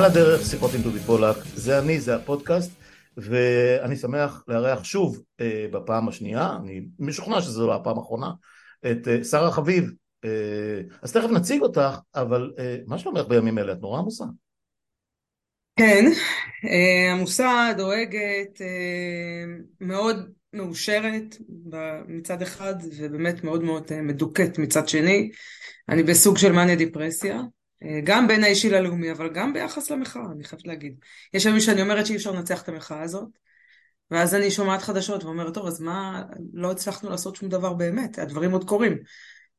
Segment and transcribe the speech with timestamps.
[0.00, 2.70] על הדרך, שיחות עם דודי פולק, זה אני, זה הפודקאסט,
[3.16, 8.30] ואני שמח לארח שוב אה, בפעם השנייה, אני משוכנע שזו לא הפעם האחרונה,
[8.90, 9.90] את אה, שרה חביב.
[10.24, 13.72] אה, אז תכף נציג אותך, אבל אה, מה שלומך בימים אלה?
[13.72, 14.24] את נורא עמוסה.
[15.76, 16.04] כן,
[16.64, 19.44] אה, עמוסה, דואגת, אה,
[19.80, 21.36] מאוד מאושרת
[22.08, 25.30] מצד אחד, ובאמת מאוד מאוד אה, מדוכאת מצד שני.
[25.88, 27.40] אני בסוג של מאניה דיפרסיה.
[27.82, 30.94] אה, גם בין האישי ללאומי, אבל גם ביחס למחאה, אני חייבת להגיד.
[31.34, 33.28] יש ימים שאני אומרת שאי אפשר לנצח את המחאה הזאת,
[34.10, 38.52] ואז אני שומעת חדשות ואומרת, טוב, אז מה, לא הצלחנו לעשות שום דבר באמת, הדברים
[38.52, 38.98] עוד קורים.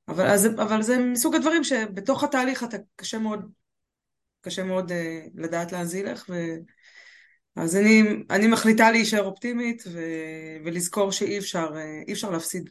[0.08, 3.52] אבל, אז, אבל זה מסוג הדברים שבתוך התהליך אתה קשה מאוד,
[4.42, 4.94] קשה מאוד uh,
[5.36, 6.36] לדעת לאן זה ילך, ו...
[7.56, 10.00] אז אני, אני מחליטה להישאר אופטימית ו,
[10.66, 12.70] ולזכור שאי אפשר, uh, אפשר להפסיד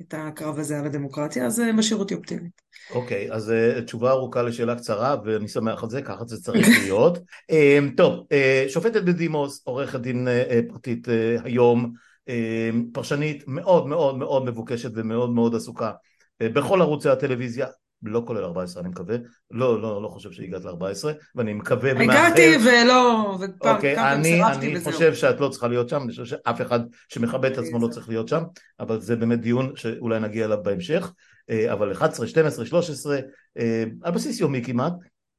[0.00, 2.62] את הקרב הזה על הדמוקרטיה, אז משאיר אותי אופטימית.
[2.94, 7.18] אוקיי, אז uh, תשובה ארוכה לשאלה קצרה, ואני שמח על זה, ככה זה צריך להיות.
[7.18, 11.10] uh, טוב, uh, שופטת בדימוס, עורכת דין uh, פרטית uh,
[11.44, 11.92] היום,
[12.28, 12.32] uh,
[12.92, 15.92] פרשנית מאוד מאוד מאוד מבוקשת ומאוד מאוד עסוקה
[16.42, 17.66] uh, בכל ערוצי הטלוויזיה,
[18.02, 19.16] לא כולל 14 אני מקווה,
[19.50, 22.10] לא, לא, לא חושב שהגעת ל-14, ואני מקווה ומאחל...
[22.10, 26.24] הגעתי ולא, ופעם אוקיי, כמה אני, אני חושב שאת לא צריכה להיות שם, אני חושב
[26.24, 28.42] שאף אחד שמכבד את עצמו לא צריך להיות שם,
[28.80, 31.12] אבל זה באמת דיון שאולי נגיע אליו בהמשך,
[31.50, 33.18] אה, אבל 11, 12, 13,
[34.02, 34.92] על בסיס יומי כמעט,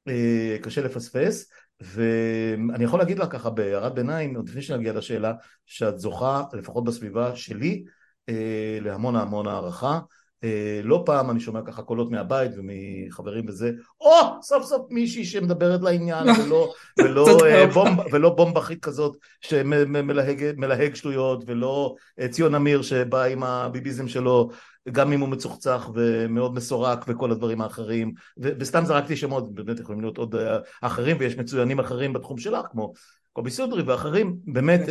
[0.07, 1.49] אה, קשה לפספס,
[1.81, 5.33] ואני יכול להגיד לך ככה בהערת ביניים, עוד לפני שנגיע לשאלה,
[5.65, 7.83] שאת זוכה, לפחות בסביבה שלי,
[8.29, 9.99] אה, להמון המון הערכה.
[10.43, 15.81] אה, לא פעם אני שומע ככה קולות מהבית ומחברים וזה, או סוף סוף מישהי שמדברת
[15.81, 23.23] לעניין ולא, ולא, אה, בומב, ולא בומבכית כזאת שמלהג שטויות ולא אה, ציון אמיר שבא
[23.23, 24.49] עם הביביזם שלו
[24.91, 30.17] גם אם הוא מצוחצח ומאוד מסורק וכל הדברים האחרים וסתם זרקתי שמות באמת יכולים להיות
[30.17, 30.35] עוד
[30.81, 32.93] אחרים ויש מצוינים אחרים בתחום שלך כמו
[33.37, 34.81] קובי סודרי ואחרים באמת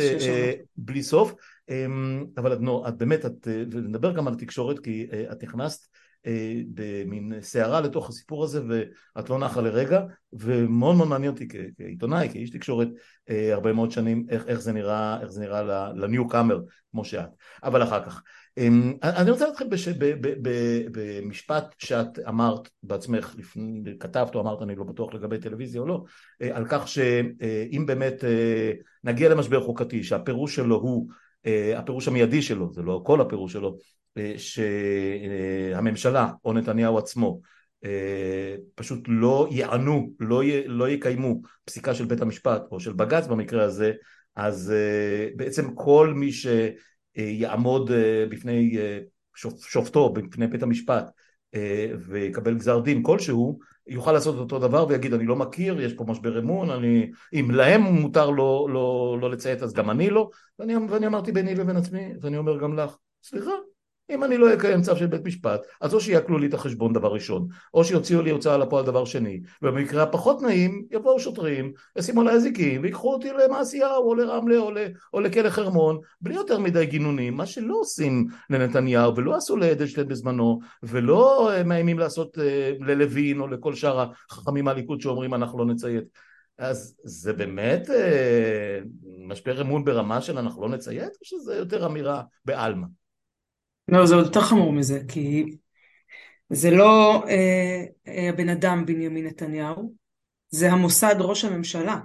[0.77, 1.33] בלי סוף.
[1.69, 5.43] אמ, אבל את, נו, את באמת, את, אה, ונדבר גם על התקשורת כי אה, את
[5.43, 5.87] נכנסת
[6.25, 10.01] אה, במין סערה לתוך הסיפור הזה ואת לא נחה לרגע
[10.33, 11.47] ומאוד מאוד מעניין אותי
[11.77, 12.87] כעיתונאי, כאיש תקשורת
[13.29, 16.59] הרבה מאוד שנים איך, איך זה נראה, איך זה נראה לניו קאמר
[16.91, 17.29] כמו שאת,
[17.63, 18.23] אבל אחר כך.
[18.57, 19.87] אמ, אני רוצה להתחיל בש,
[20.91, 26.03] במשפט שאת אמרת בעצמך, לפני, כתבת או אמרת אני לא בטוח לגבי טלוויזיה או לא,
[26.51, 28.23] על כך שאם באמת
[29.03, 31.09] נגיע למשבר חוקתי שהפירוש שלו הוא
[31.47, 33.77] אה, הפירוש המיידי שלו, זה לא כל הפירוש שלו,
[34.17, 37.41] אה, שהממשלה או נתניהו עצמו
[37.85, 43.27] אה, פשוט לא יענו, לא, י, לא יקיימו פסיקה של בית המשפט או של בג"ץ
[43.27, 43.91] במקרה הזה,
[44.35, 44.73] אז
[45.35, 46.31] בעצם כל מי
[47.19, 47.91] שיעמוד
[48.29, 48.77] בפני
[49.59, 51.09] שופטו, בפני בית המשפט
[51.99, 56.39] ויקבל גזר דין כלשהו, יוכל לעשות אותו דבר ויגיד אני לא מכיר, יש פה משבר
[56.39, 60.29] אמון, אני, אם להם מותר לא, לא, לא לציית אז גם אני לא,
[60.59, 63.51] ואני, ואני אמרתי ביני לבין עצמי, ואני אומר גם לך, סליחה,
[64.09, 67.13] אם אני לא אקיים צו של בית משפט, אז או שיעקלו לי את החשבון דבר
[67.13, 72.33] ראשון, או שיוציאו לי הוצאה לפועל דבר שני, ובמקרה הפחות נעים יבואו שוטרים, ישימו עליי
[72.33, 74.71] אזיקים, ויקחו אותי למעשיהו או לרמלה או,
[75.13, 80.59] או לכלא חרמון, בלי יותר מדי גינונים, מה שלא עושים לנתניהו ולא עשו לאדלשטיין בזמנו,
[80.83, 86.03] ולא אה, מאיימים לעשות אה, ללוין או לכל שאר החכמים מהליכוד שאומרים אנחנו לא נציית.
[86.57, 88.79] אז זה באמת אה,
[89.27, 92.87] משבר אמון ברמה של אנחנו לא נציית, או שזה יותר אמירה בעלמא?
[93.87, 95.45] לא, זה עוד יותר חמור מזה, כי
[96.49, 99.93] זה לא אה, אה, הבן אדם בנימין נתניהו,
[100.49, 101.97] זה המוסד ראש הממשלה,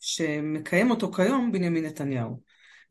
[0.00, 2.40] שמקיים אותו כיום בנימין נתניהו.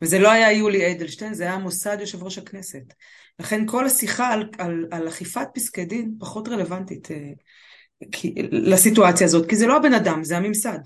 [0.02, 2.94] וזה לא היה יולי אדלשטיין, זה היה המוסד יושב ראש הכנסת.
[3.40, 7.32] לכן כל השיחה על, על, על אכיפת פסקי דין פחות רלוונטית אה,
[8.12, 10.80] כי, לסיטואציה הזאת, כי זה לא הבן אדם, זה הממסד.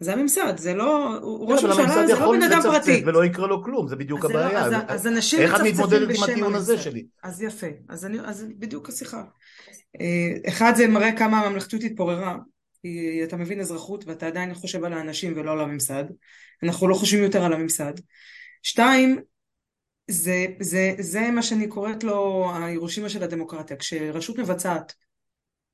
[0.00, 3.02] זה הממסד, זה לא, ראש ממשלה זה לא בן אדם פרטי.
[3.06, 4.64] ולא יקרה לו כלום, זה בדיוק אז הבעיה.
[4.64, 7.06] אז, אז אנשים איך את מתמודדת עם הטיעון הזה שלי?
[7.22, 9.22] אז יפה, אז, אני, אז בדיוק השיחה.
[10.00, 12.36] אה, אחד זה מראה כמה הממלכתיות התפוררה,
[12.82, 16.04] כי אתה מבין אזרחות ואתה עדיין חושב על האנשים ולא על הממסד.
[16.62, 17.92] אנחנו לא חושבים יותר על הממסד.
[18.62, 19.20] שתיים,
[20.10, 23.76] זה, זה, זה מה שאני קוראת לו הירושימה של הדמוקרטיה.
[23.76, 24.94] כשרשות מבצעת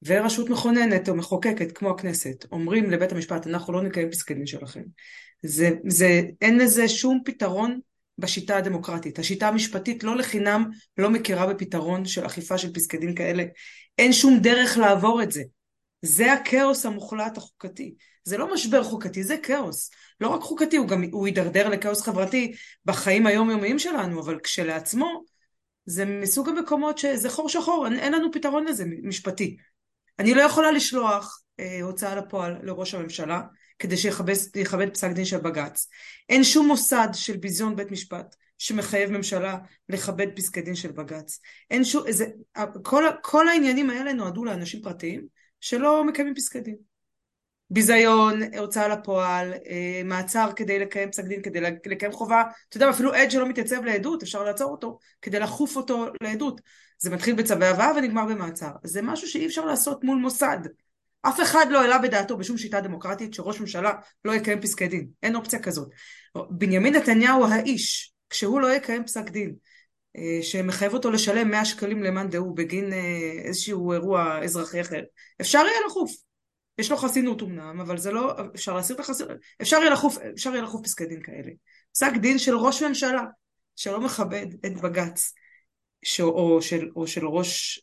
[0.03, 4.83] ורשות מכוננת או מחוקקת כמו הכנסת אומרים לבית המשפט אנחנו לא נקיים פסקי דין שלכם.
[5.43, 7.81] זה, זה, אין לזה שום פתרון
[8.19, 9.19] בשיטה הדמוקרטית.
[9.19, 13.45] השיטה המשפטית לא לחינם לא מכירה בפתרון של אכיפה של פסקי דין כאלה.
[13.99, 15.43] אין שום דרך לעבור את זה.
[16.03, 17.95] זה הכאוס המוחלט החוקתי.
[18.25, 19.91] זה לא משבר חוקתי זה כאוס.
[20.21, 22.53] לא רק חוקתי הוא גם הוא יידרדר לכאוס חברתי
[22.85, 25.25] בחיים היומיומיים שלנו אבל כשלעצמו
[25.87, 29.57] זה מסוג המקומות שזה חור שחור אין, אין לנו פתרון לזה משפטי
[30.19, 33.43] אני לא יכולה לשלוח אה, הוצאה לפועל לראש הממשלה
[33.79, 35.89] כדי שיכבד פסק דין של בג"ץ.
[36.29, 39.59] אין שום מוסד של ביזיון בית משפט שמחייב ממשלה
[39.89, 41.41] לכבד פסקי דין של בג"ץ.
[41.71, 42.27] אין שום, איזה,
[42.83, 45.27] כל, כל העניינים האלה נועדו לאנשים פרטיים
[45.61, 46.77] שלא מקיימים פסקי דין.
[47.71, 53.15] ביזיון, הוצאה לפועל, אה, מעצר כדי לקיים פסק דין, כדי לקיים חובה, אתה יודע, אפילו
[53.15, 56.61] עד שלא מתייצב לעדות, אפשר לעצור אותו כדי לחוף אותו לעדות.
[56.99, 58.71] זה מתחיל בצווי הבאה ונגמר במעצר.
[58.83, 60.59] זה משהו שאי אפשר לעשות מול מוסד.
[61.23, 63.93] אף אחד לא העלה בדעתו בשום שיטה דמוקרטית שראש ממשלה
[64.25, 65.09] לא יקיים פסקי דין.
[65.23, 65.89] אין אופציה כזאת.
[66.51, 69.55] בנימין נתניהו האיש, כשהוא לא יקיים פסק דין,
[70.17, 75.01] אה, שמחייב אותו לשלם 100 שקלים למאן דהוא בגין אה, איזשהו אירוע אזרחי אחר,
[75.41, 76.13] אפשר יהיה לחוף.
[76.79, 79.33] יש לו חסינות אמנם, אבל זה לא, אפשר להסיר את החסינות,
[79.63, 81.51] אפשר יהיה לחוף, אפשר יהיה לחוף פסקי דין כאלה.
[81.93, 83.23] פסק דין של ראש ממשלה,
[83.77, 85.33] שלא מכבד את בג"ץ,
[86.03, 86.21] ש...
[86.21, 87.81] או, של, או של ראש,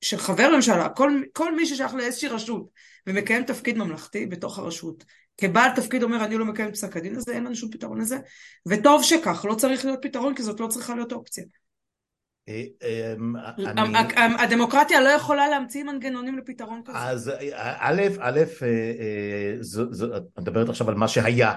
[0.00, 2.68] של חבר ממשלה, כל, כל מי ששייך לאיזושהי רשות
[3.06, 5.04] ומקיים תפקיד ממלכתי בתוך הרשות,
[5.36, 8.18] כבעל תפקיד אומר אני לא מקיים את פסק הדין הזה, אין לנו שום פתרון לזה,
[8.66, 11.44] וטוב שכך, לא צריך להיות פתרון כי זאת לא צריכה להיות אופציה.
[12.48, 13.36] אה, אמ,
[14.38, 16.98] הדמוקרטיה לא יכולה להמציא מנגנונים לפתרון כזה.
[16.98, 17.32] אז
[17.78, 18.66] א', א', אה,
[19.00, 21.52] אה, את מדברת עכשיו על מה שהיה,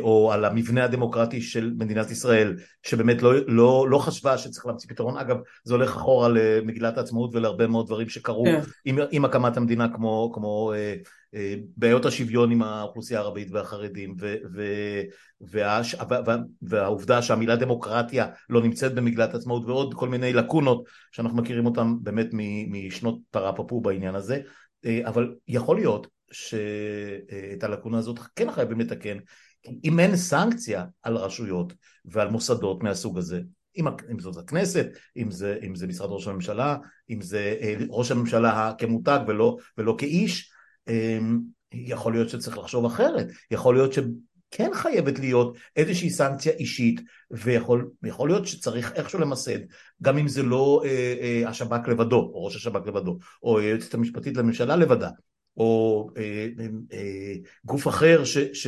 [0.00, 5.16] או על המבנה הדמוקרטי של מדינת ישראל, שבאמת לא, לא, לא חשבה שצריך להמציא פתרון.
[5.16, 8.60] אגב, זה הולך אחורה למגילת העצמאות ולהרבה מאוד דברים שקרו כן.
[8.84, 10.72] עם, עם הקמת המדינה, כמו, כמו
[11.34, 14.62] אה, בעיות השוויון עם האוכלוסייה הערבית והחרדים ו, ו,
[15.40, 21.66] והש, וה, והעובדה שהמילה דמוקרטיה לא נמצאת במגילת עצמאות ועוד כל מיני לקונות שאנחנו מכירים
[21.66, 22.28] אותן באמת
[22.68, 24.40] משנות פרפפו בעניין הזה
[24.84, 29.18] אה, אבל יכול להיות שאת הלקונה הזאת כן חייבים לתקן
[29.84, 31.72] אם אין סנקציה על רשויות
[32.04, 33.40] ועל מוסדות מהסוג הזה
[33.76, 36.76] אם, אם זאת הכנסת, אם זה, אם זה משרד ראש הממשלה,
[37.10, 40.52] אם זה אה, ראש הממשלה כמותג ולא, ולא כאיש,
[40.88, 41.38] אמ,
[41.72, 47.00] יכול להיות שצריך לחשוב אחרת, יכול להיות שכן חייבת להיות איזושהי סנקציה אישית
[47.30, 47.90] ויכול
[48.26, 49.58] להיות שצריך איכשהו למסד
[50.02, 54.36] גם אם זה לא אה, אה, השב"כ לבדו או ראש השב"כ לבדו או היועצת המשפטית
[54.36, 55.10] לממשלה לבדה
[55.56, 56.48] או אה,
[56.92, 57.34] אה,
[57.64, 58.66] גוף אחר ש, ש,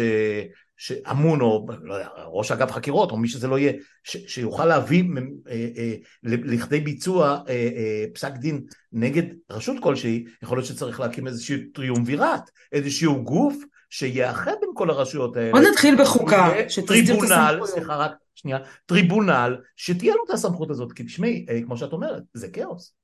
[0.80, 3.72] שאמון, או לא יודע, ראש אגף חקירות, או מי שזה לא יהיה,
[4.04, 5.04] ש, שיוכל להביא
[5.48, 5.94] אה, אה,
[6.24, 8.60] לכדי ביצוע אה, אה, פסק דין
[8.92, 13.56] נגד רשות כלשהי, יכול להיות שצריך להקים איזשהו טריומווירט, איזשהו גוף
[13.90, 15.52] שיאחד בין כל הרשויות האלה.
[15.52, 17.68] בוא נתחיל בחוקה, שתסדיר את הסמכויות.
[17.68, 22.22] סליחה רק, שנייה, טריבונל, שתהיה לו את הסמכות הזאת, כי תשמעי, אה, כמו שאת אומרת,
[22.34, 22.94] זה כאוס.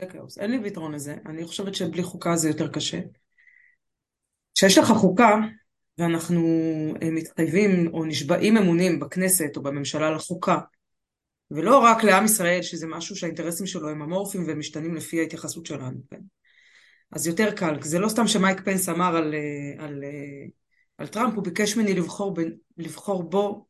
[0.00, 3.00] זה כאוס, אין לי פתרון לזה, אני חושבת שבלי חוקה זה יותר קשה.
[4.54, 5.36] כשיש לך חוקה,
[5.98, 6.42] ואנחנו
[7.02, 10.58] אה, מתחייבים או נשבעים אמונים בכנסת או בממשלה לחוקה,
[11.50, 16.20] ולא רק לעם ישראל, שזה משהו שהאינטרסים שלו הם אמורפיים ומשתנים לפי ההתייחסות שלנו, כן?
[17.12, 20.46] אז יותר קל, זה לא סתם שמייק פנס אמר על, אה, על, אה,
[20.98, 22.36] על טראמפ, הוא ביקש ממני לבחור,
[22.76, 23.66] לבחור בו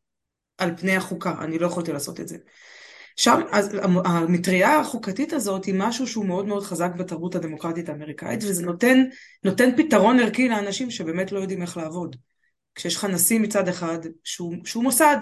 [0.58, 2.36] על פני החוקה, אני לא יכולתי לעשות את זה.
[3.16, 8.66] שם, אז המטריה החוקתית הזאת היא משהו שהוא מאוד מאוד חזק בתרבות הדמוקרטית האמריקאית, וזה
[8.66, 9.02] נותן,
[9.44, 12.16] נותן פתרון ערכי לאנשים שבאמת לא יודעים איך לעבוד.
[12.74, 15.16] כשיש לך נשיא מצד אחד שהוא, שהוא מוסד,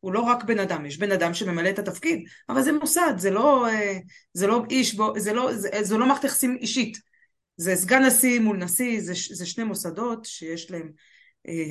[0.00, 3.30] הוא לא רק בן אדם, יש בן אדם שממלא את התפקיד, אבל זה מוסד, זה
[3.30, 3.98] לא, אה,
[4.32, 6.98] זה לא איש, זה לא, זה, זה לא מערכת יחסים אישית.
[7.56, 10.92] זה סגן נשיא מול נשיא, זה, זה שני מוסדות שיש להם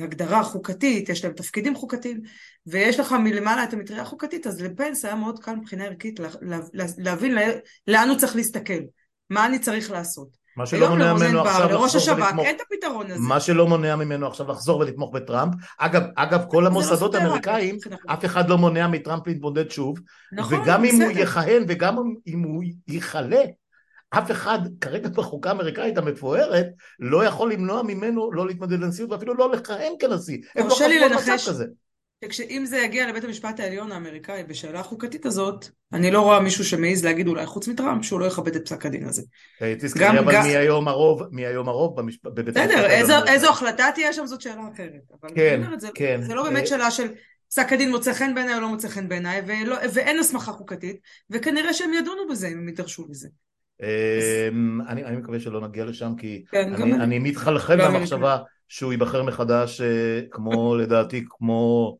[0.02, 2.20] הגדרה חוקתית, יש להם תפקידים חוקתיים,
[2.66, 6.20] ויש לך מלמעלה את המטריה החוקתית, אז לפנס היה מאוד קל מבחינה ערכית
[6.98, 7.38] להבין
[7.88, 8.80] לאן הוא צריך להסתכל,
[9.30, 10.44] מה אני צריך לעשות.
[10.56, 13.20] מה שלא מונע ממנו עכשיו לראש השב"כ אין את הפתרון הזה.
[13.20, 15.54] מה שלא מונע ממנו עכשיו לחזור ולתמוך בטראמפ.
[15.78, 19.98] אגב, אגב כל לא המוסדות האמריקאים, אף אחד לא מונע מטראמפ להתמודד שוב.
[20.32, 23.42] נכון, וגם אם הוא יכהן וגם אם הוא ייכלה,
[24.18, 26.66] אף אחד כרגע בחוקה האמריקאית המפוארת
[26.98, 30.38] לא יכול למנוע ממנו לא להתמודד לנשיאות ואפילו לא לכהן כנשיא.
[30.54, 31.48] תרשה לי לנחש
[32.30, 37.04] שאם זה יגיע לבית המשפט העליון האמריקאי בשאלה החוקתית הזאת, אני לא רואה מישהו שמעז
[37.04, 39.22] להגיד אולי חוץ מטראמפ שהוא לא יכבד את פסק הדין הזה.
[39.78, 42.32] תזכרי אבל מי היום הרוב, מי היום הרוב בבית המשפט.
[42.32, 42.86] בסדר,
[43.26, 45.32] איזו החלטה תהיה שם זאת שאלה אחרת.
[45.34, 45.62] כן,
[45.94, 46.20] כן.
[46.22, 47.08] זה לא באמת אה, שאלה של
[47.48, 49.42] פסק הדין מוצא חן בעיניי או לא מוצא חן בעיניי,
[49.92, 50.96] ואין הסמכה חוקתית,
[51.30, 53.28] וכנראה שהם ידונו בזה אם הם יידרשו לזה.
[53.82, 58.38] אמ, אני, אני מקווה שלא נגיע לשם כי כן, אני, אני מתחלחל במחשבה
[58.68, 61.96] שהוא ייבחר מחדש אה, כמו לדעתי כמו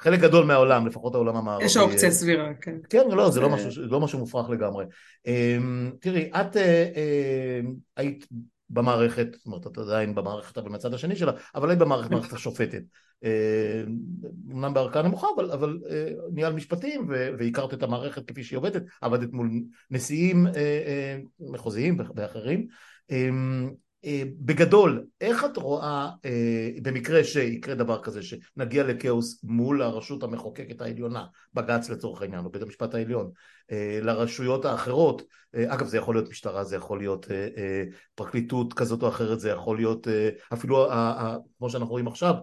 [0.00, 1.64] חלק גדול מהעולם לפחות העולם המערבי.
[1.64, 2.76] יש אופציה סבירה, כן.
[2.90, 4.84] כן, לא, זה לא משהו, לא משהו מופרך לגמרי.
[5.26, 7.60] אמ, תראי, את אה, אה,
[7.96, 8.26] היית
[8.70, 12.82] במערכת, זאת אומרת אתה עדיין במערכת אבל מהצד השני שלה, אבל היא במערכת מערכת השופטת.
[14.52, 15.78] אומנם בערכאה נמוכה אבל, אבל
[16.32, 17.08] ניהל משפטים
[17.38, 19.50] והכרת את המערכת כפי שהיא עובדת, עבדת מול
[19.90, 20.46] נשיאים
[21.40, 22.66] מחוזיים ואחרים.
[24.04, 30.80] אה, בגדול, איך את רואה אה, במקרה שיקרה דבר כזה, שנגיע לכאוס מול הרשות המחוקקת
[30.80, 33.30] העליונה, בג"ץ לצורך העניין, או בית המשפט העליון,
[33.70, 35.22] אה, לרשויות האחרות,
[35.54, 37.28] אגב זה יכול להיות משטרה, זה יכול להיות
[38.14, 40.06] פרקליטות כזאת או אחרת, זה יכול להיות
[40.52, 40.88] אפילו
[41.58, 42.34] כמו שאנחנו רואים עכשיו,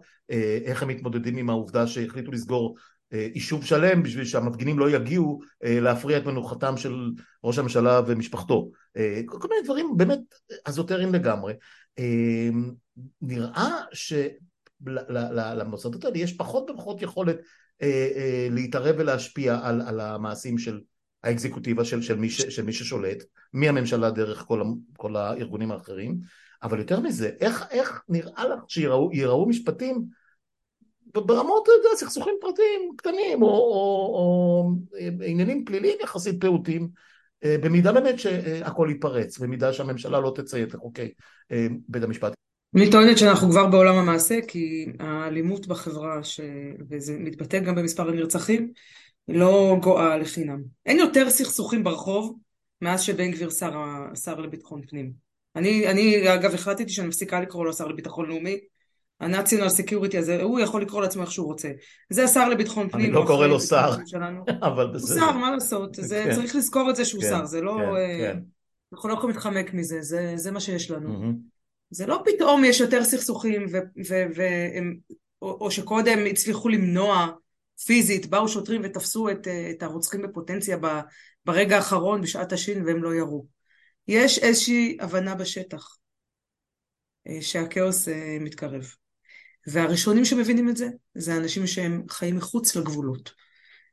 [0.66, 2.76] איך הם מתמודדים עם העובדה שהחליטו לסגור
[3.12, 7.12] יישוב שלם בשביל שהמפגינים לא יגיעו להפריע את מנוחתם של
[7.44, 10.20] ראש הממשלה ומשפחתו אה, כל מיני דברים באמת
[10.66, 11.54] אזוטריים לגמרי.
[12.00, 12.50] אה,
[13.22, 13.70] נראה
[14.80, 17.38] שלמוסדות האלה יש פחות ופחות יכולת
[17.82, 20.82] אה, להתערב ולהשפיע על, על המעשים של
[21.24, 23.24] האקזקוטיבה של, של, מי, ש, של מי ששולט,
[23.54, 24.64] מהממשלה דרך כל,
[24.98, 26.20] כל הארגונים האחרים,
[26.64, 30.06] אבל יותר מזה, איך, איך נראה לך שיראו משפטים
[31.26, 34.72] ברמות, אתה יודע, סכסוכים פרטיים קטנים, או, או, או
[35.26, 36.90] עניינים פליליים יחסית פעוטים,
[37.44, 41.12] אה, במידה באמת שהכל ייפרץ, במידה שהממשלה לא תציית לחוקי
[41.52, 42.34] אה, בית המשפט.
[42.76, 46.40] אני טוענת שאנחנו כבר בעולם המעשה, כי האלימות בחברה, ש...
[46.90, 48.72] וזה מתבטא גם במספר הנרצחים,
[49.28, 50.62] לא גואה לחינם.
[50.86, 52.38] אין יותר סכסוכים ברחוב
[52.82, 53.72] מאז שבן גביר שר,
[54.24, 55.12] שר לביטחון פנים.
[55.56, 58.60] אני, אני אגב החלטתי שאני מפסיקה לקרוא לו שר לביטחון לאומי,
[59.20, 61.72] ה-National Security הזה, הוא יכול לקרוא לעצמו איך שהוא רוצה.
[62.10, 63.06] זה השר לביטחון פנים.
[63.06, 63.92] אני לא קורא לו שר,
[64.68, 65.14] אבל בסדר.
[65.14, 65.96] הוא שר, מה לעשות?
[65.96, 66.36] זה, כן.
[66.36, 67.78] צריך לזכור את זה שהוא כן, שר, זה לא...
[67.78, 68.40] כן, אה, כן.
[68.94, 71.10] אנחנו לא יכולים להתחמק מזה, זה, זה מה שיש לנו.
[71.10, 71.36] Mm-hmm.
[71.90, 73.78] זה לא פתאום יש יותר סכסוכים, ו,
[74.10, 74.44] ו, ו,
[75.42, 77.28] או, או שקודם הצליחו למנוע
[77.86, 80.88] פיזית, באו שוטרים ותפסו את, אה, את הרוצחים בפוטנציה ב,
[81.46, 83.46] ברגע האחרון, בשעת השין, והם לא ירו.
[84.08, 85.98] יש איזושהי הבנה בשטח
[87.28, 88.08] אה, שהכאוס
[88.40, 88.88] מתקרב.
[89.68, 93.34] והראשונים שמבינים את זה, זה אנשים שהם חיים מחוץ לגבולות,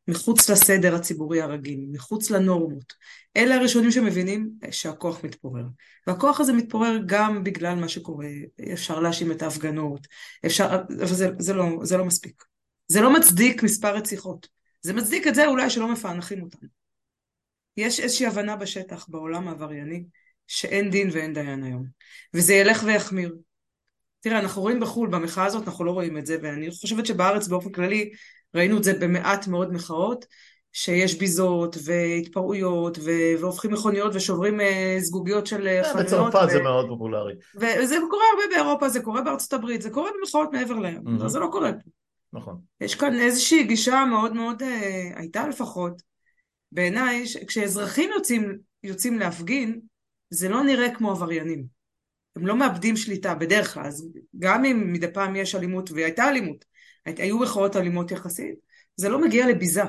[0.08, 2.92] מחוץ לסדר הציבורי הרגיל, מחוץ לנורמות.
[3.36, 5.64] אלה הראשונים שמבינים שהכוח מתפורר.
[6.06, 8.28] והכוח הזה מתפורר גם בגלל מה שקורה.
[8.72, 10.06] אפשר להאשים את ההפגנות,
[10.46, 12.44] אפשר, אבל זה, זה, לא, זה לא מספיק.
[12.86, 14.48] זה לא מצדיק מספר רציחות.
[14.82, 16.68] זה מצדיק את זה אולי שלא מפענחים אותנו.
[17.76, 20.04] יש איזושהי הבנה בשטח, בעולם העברייני,
[20.46, 21.86] שאין דין ואין דיין היום.
[22.34, 23.34] וזה ילך ויחמיר.
[24.24, 27.72] תראה, אנחנו רואים בחו"ל, במחאה הזאת אנחנו לא רואים את זה, ואני חושבת שבארץ באופן
[27.72, 28.10] כללי
[28.54, 30.26] ראינו את זה במעט מאוד מחאות,
[30.72, 34.64] שיש ביזות והתפרעויות ו- והופכים מכוניות ושוברים uh,
[34.98, 36.06] זגוגיות של uh, חנויות.
[36.06, 37.34] בצרפת ו- זה מאוד פופולרי.
[37.56, 41.28] וזה קורה הרבה באירופה, זה קורה בארצות הברית, זה קורה במחאות מעבר לים, mm-hmm.
[41.28, 41.90] זה לא קורה פה.
[42.32, 42.60] נכון.
[42.80, 44.66] יש כאן איזושהי גישה מאוד מאוד, uh,
[45.18, 46.02] הייתה לפחות,
[46.72, 49.80] בעיניי, כשאזרחים יוצאים, יוצאים להפגין,
[50.30, 51.73] זה לא נראה כמו עבריינים.
[52.36, 56.64] הם לא מאבדים שליטה בדרך כלל, אז גם אם מדי פעם יש אלימות, והייתה אלימות,
[57.06, 58.54] היו מחאות אלימות יחסית,
[58.96, 59.82] זה לא מגיע לביזה,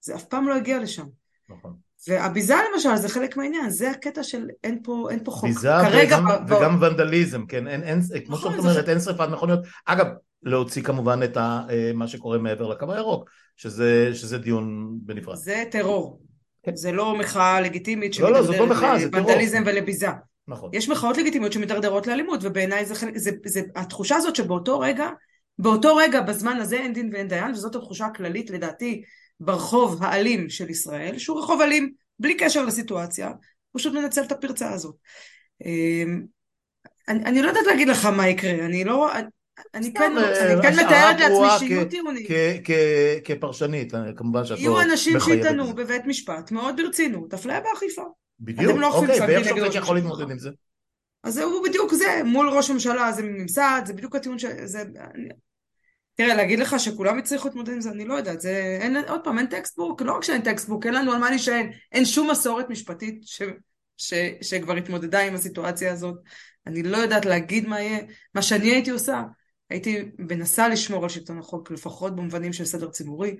[0.00, 1.06] זה אף פעם לא הגיע לשם.
[1.48, 1.72] נכון.
[2.08, 5.44] והביזה למשל זה חלק מהעניין, זה הקטע של אין פה, אין פה חוק.
[5.44, 6.52] ביזה וגם, ב...
[6.52, 8.92] וגם ונדליזם, כן, אין, אין, כמו נכון, שאת אומרת, זה...
[8.92, 9.60] אין שרפת מכוניות.
[9.84, 10.06] אגב,
[10.42, 15.36] להוציא כמובן את ה, אה, מה שקורה מעבר לקו הירוק, שזה, שזה דיון בנפרד.
[15.36, 16.20] זה טרור.
[16.62, 16.76] כן.
[16.76, 19.26] זה לא מחאה לגיטימית לא, לא, זאת לא מחאה, זה טרור.
[19.26, 20.08] ונדליזם ולביזה.
[20.48, 20.70] נכון.
[20.72, 25.08] יש מחאות לגיטימיות שמתדרדרות לאלימות, ובעיניי זה זה, זה התחושה הזאת שבאותו רגע,
[25.58, 29.02] באותו רגע, בזמן הזה אין דין ואין דיין, וזאת התחושה הכללית לדעתי
[29.40, 34.70] ברחוב האלים של ישראל, שהוא רחוב אלים בלי קשר לסיטואציה, הוא פשוט מנצל את הפרצה
[34.70, 34.94] הזאת.
[35.64, 36.22] אמ,
[37.08, 39.10] אני, אני לא יודעת להגיד לך מה יקרה, אני לא...
[39.74, 42.26] אני כן, אה, אני כן מתארת לעצמי שיהיו טיעונים.
[43.24, 44.78] כפרשנית, כמובן שאת לא מחייבת.
[44.78, 48.02] יהיו אנשים שיטענו בבית משפט מאוד ברצינות, אפליה באכיפה.
[48.44, 50.50] בדיוק, לא אוקיי, ואיך שופט יכול להתמודד עם זה?
[51.22, 54.82] אז זהו בדיוק זה, מול ראש הממשלה זה ממסד, זה בדיוק הטיעון שזה...
[56.14, 58.78] תראה, להגיד לך שכולם יצליחו להתמודד עם זה, אני לא יודעת, זה...
[58.80, 62.04] אין, עוד פעם, אין textbook, לא רק שאין textbook, אין לנו על מה להישען, אין
[62.04, 63.42] שום מסורת משפטית ש...
[63.96, 64.14] ש...
[64.42, 66.14] שכבר התמודדה עם הסיטואציה הזאת.
[66.66, 67.98] אני לא יודעת להגיד מה יהיה.
[68.34, 69.22] מה שאני הייתי עושה,
[69.70, 73.36] הייתי מנסה לשמור על שלטון החוק, לפחות במובנים של סדר ציבורי,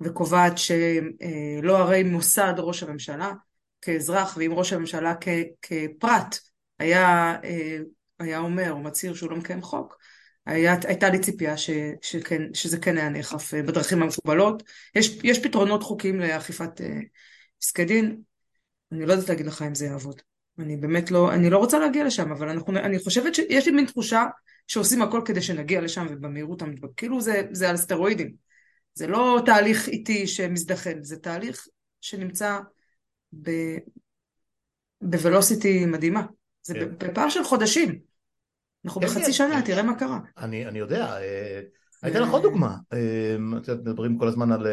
[0.00, 3.32] וקובעת שלא הרי מוסד ראש הממשלה,
[3.82, 5.28] כאזרח ועם ראש הממשלה כ,
[5.62, 6.38] כפרט
[6.78, 7.78] היה, אה,
[8.18, 9.96] היה אומר או מצהיר שהוא לא מקיים חוק,
[10.46, 11.70] היה, הייתה לי ציפייה ש,
[12.02, 14.62] שכן, שזה כן היה נאכף אה, בדרכים המקובלות.
[14.94, 16.98] יש, יש פתרונות חוקיים לאכיפת אה,
[17.60, 18.20] פסקי דין,
[18.92, 20.22] אני לא יודעת להגיד לך אם זה יעבוד.
[20.58, 23.86] אני באמת לא, אני לא רוצה להגיע לשם, אבל אנחנו, אני חושבת שיש לי מין
[23.86, 24.24] תחושה
[24.66, 26.88] שעושים הכל כדי שנגיע לשם ובמהירות המדבק.
[26.96, 28.34] כאילו זה, זה על סטרואידים.
[28.94, 31.66] זה לא תהליך איטי שמזדחל, זה תהליך
[32.00, 32.58] שנמצא
[35.00, 36.26] בוולוסיטי מדהימה.
[36.62, 36.88] זה כן.
[36.98, 37.98] בפער של חודשים.
[38.84, 39.62] אנחנו כן, בחצי כן, שנה.
[39.62, 40.18] תראה מה קרה.
[40.38, 41.16] אני, אני יודע,
[42.02, 42.76] אני אתן לך עוד דוגמה,
[43.52, 44.66] יודעת, מדברים כל הזמן על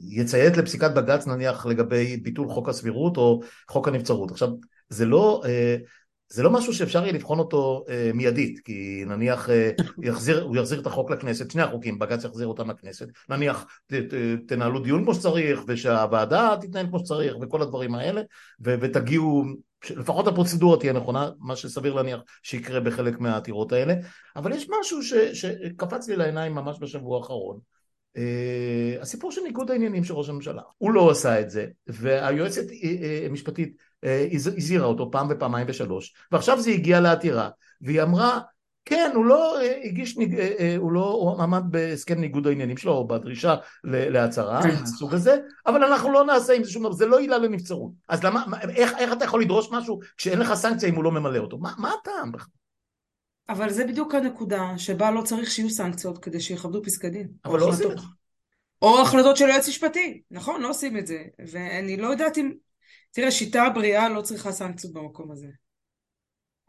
[0.00, 3.40] יציית לפסיקת בג"ץ נניח לגבי ביטול חוק הסבירות או
[3.70, 4.30] חוק הנבצרות.
[4.30, 4.48] עכשיו,
[4.88, 5.42] זה לא,
[6.32, 9.70] זה לא משהו שאפשר יהיה לבחון אותו אה, מיידית, כי נניח אה,
[10.02, 14.14] יחזיר, הוא יחזיר את החוק לכנסת, שני החוקים, בג"ץ יחזיר אותם לכנסת, נניח ת, ת,
[14.48, 18.22] תנהלו דיון כמו שצריך, ושהוועדה תתנהל כמו שצריך, וכל הדברים האלה,
[18.64, 19.44] ו, ותגיעו,
[19.90, 23.94] לפחות הפרוצדורה תהיה נכונה, מה שסביר להניח שיקרה בחלק מהעתירות האלה,
[24.36, 27.58] אבל יש משהו ש, שקפץ לי לעיניים ממש בשבוע האחרון,
[28.16, 30.62] Uh, הסיפור של ניגוד העניינים של ראש הממשלה.
[30.78, 32.62] הוא לא עשה את זה, והיועצת
[33.26, 33.91] המשפטית uh, uh,
[34.34, 37.48] הזהירה אותו פעם ופעמיים ושלוש, ועכשיו זה הגיע לעתירה,
[37.80, 38.40] והיא אמרה,
[38.84, 42.92] כן, הוא לא אה, הגיש, אה, אה, הוא לא הוא עמד בהסכם ניגוד העניינים שלו,
[42.92, 43.54] או בדרישה
[43.84, 45.16] להצהרה, מהסוג כן.
[45.16, 47.92] הזה, אבל אנחנו לא נעשה עם זה שום דבר, זה לא עילה לנבצרות.
[48.08, 48.44] אז למה,
[48.76, 51.58] איך, איך אתה יכול לדרוש משהו כשאין לך סנקציה אם הוא לא ממלא אותו?
[51.58, 52.52] מה, מה הטעם בכלל?
[53.48, 57.28] אבל זה בדיוק הנקודה שבה לא צריך שיהיו סנקציות כדי שיכבדו פסקי דין.
[57.44, 58.06] אבל לא עושים את זה.
[58.82, 61.18] או החלטות של יועץ משפטי, נכון, לא עושים את זה.
[61.52, 62.52] ואני לא יודעת אם
[63.12, 65.46] תראה, שיטה בריאה לא צריכה סנקציות במקום הזה.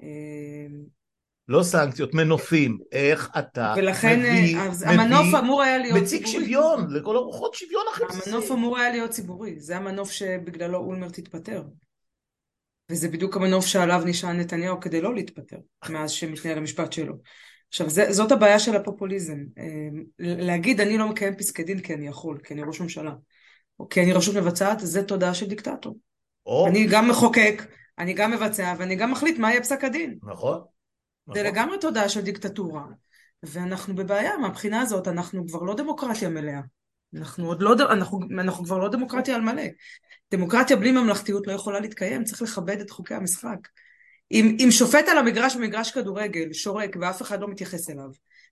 [0.02, 1.04] אמ,
[1.48, 6.38] לא סנקציות, מנופים, איך אתה ולכן, מביא, אז מביא, המנוף אמור היה להיות מציג ציבורי.
[6.38, 8.30] מציג שוויון, לכל הרוחות שוויון הכי בסיסי.
[8.30, 11.64] המנוף אמור היה להיות ציבורי, זה המנוף שבגללו אולמרט התפטר.
[12.90, 15.58] וזה בדיוק המנוף שעליו נשען נתניהו כדי לא להתפטר,
[15.90, 17.14] מאז שמתנהל המשפט שלו.
[17.70, 19.38] עכשיו, זה, זאת הבעיה של הפופוליזם.
[19.58, 23.12] אמ, להגיד אני לא מקיים פסקי דין כי אני יכול, כי אני ראש ממשלה,
[23.80, 25.98] או כי אני רשות מבצעת, זה תודעה של דיקטטור.
[26.46, 26.68] או...
[26.68, 27.64] אני גם מחוקק,
[28.00, 30.18] אני גם מבצע, ואני גם מחליט מה יהיה פסק הדין.
[30.24, 30.62] נכון.
[31.28, 31.34] נכון.
[31.34, 32.86] זה לגמרי תודעה של דיקטטורה.
[33.44, 36.60] ואנחנו בבעיה מהבחינה הזאת, אנחנו כבר לא דמוקרטיה מלאה.
[37.16, 39.64] אנחנו עוד לא, אנחנו, אנחנו כבר לא דמוקרטיה על מלא.
[40.32, 43.68] דמוקרטיה בלי ממלכתיות לא יכולה להתקיים, צריך לכבד את חוקי המשחק.
[44.32, 48.10] אם, אם שופט על המגרש במגרש כדורגל שורק ואף אחד לא מתייחס אליו,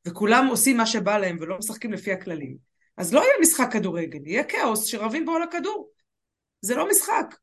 [0.07, 2.57] וכולם עושים מה שבא להם ולא משחקים לפי הכללים,
[2.97, 5.89] אז לא יהיה משחק כדורגל, יהיה כאוס שרבים בו על הכדור.
[6.61, 7.35] זה לא משחק.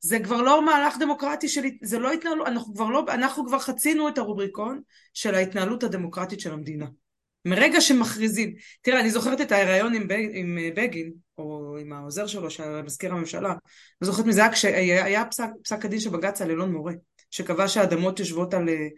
[0.00, 4.08] זה כבר לא מהלך דמוקרטי של, זה לא התנהלות, אנחנו כבר לא, אנחנו כבר חצינו
[4.08, 4.80] את הרובריקון
[5.14, 6.86] של ההתנהלות הדמוקרטית של המדינה.
[7.44, 12.50] מרגע שמכריזים, תראה, אני זוכרת את ההיריון עם, עם אה, בגין, או עם העוזר שלו,
[12.50, 16.72] שהיה מזכיר הממשלה, אני זוכרת מזה היה כשהיה פסק, פסק הדין של בג"ץ על אלון
[16.72, 16.92] מורה,
[17.30, 18.88] שקבע שהאדמות יושבות על אה,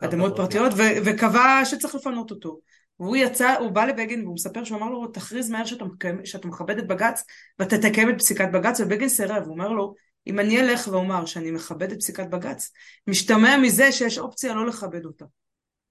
[0.00, 2.60] אדמות פרטיות, ו, וקבע שצריך לפנות אותו.
[3.00, 5.84] והוא יצא, הוא בא לבגין והוא מספר שהוא אמר לו, תכריז מהר שאתה,
[6.24, 7.24] שאתה מכבד את בג"ץ
[7.58, 9.94] ואתה תקיים את פסיקת בג"ץ, ובגין סירב, הוא אומר לו,
[10.26, 12.72] אם אני אלך ואומר שאני מכבד את פסיקת בג"ץ,
[13.06, 15.24] משתמע מזה שיש אופציה לא לכבד אותה.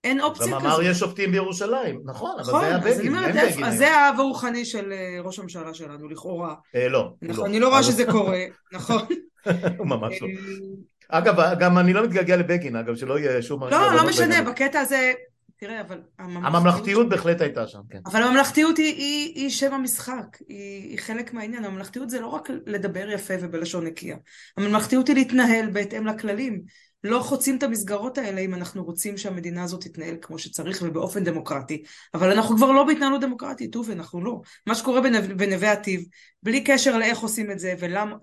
[0.04, 0.62] אין אופציה כזאת.
[0.62, 3.64] גם אמר יש שופטים בירושלים, נכון, אבל נכון, זה היה בגין, אין בגין.
[3.64, 6.56] אז זה האב הרוחני של אה, ראש הממשלה שלנו, לכאורה.
[6.76, 7.14] אה, לא.
[7.22, 8.40] נכון, אני לא רואה שזה קורה,
[8.74, 9.02] נכון.
[9.80, 10.28] ממש לא.
[11.14, 13.64] אה, אגב, גם אני לא מתגעגע לבגין, אגב, שלא יהיה שום...
[13.64, 15.14] לא, לא משנה, בקטע הזה,
[15.60, 16.02] תראה, אבל...
[16.20, 18.00] הממלכתיות, הממלכתיות בהחלט הייתה שם, כן.
[18.06, 21.66] אבל הממלכתיות היא, היא, היא שם המשחק, היא, היא חלק מהעניין.
[21.66, 24.18] הממלכתיות זה לא רק לדבר יפה ובלשון נקייה.
[24.58, 26.62] הממלכתיות היא להתנהל בהתאם לכללים.
[27.04, 31.84] לא חוצים את המסגרות האלה אם אנחנו רוצים שהמדינה הזאת תתנהל כמו שצריך ובאופן דמוקרטי.
[32.14, 34.42] אבל אנחנו כבר לא בהתנהלות דמוקרטית, טוב, אנחנו לא.
[34.68, 36.04] מה שקורה בנו, בנווה עתיב,
[36.44, 38.16] בלי קשר לאיך עושים את זה, ולמה,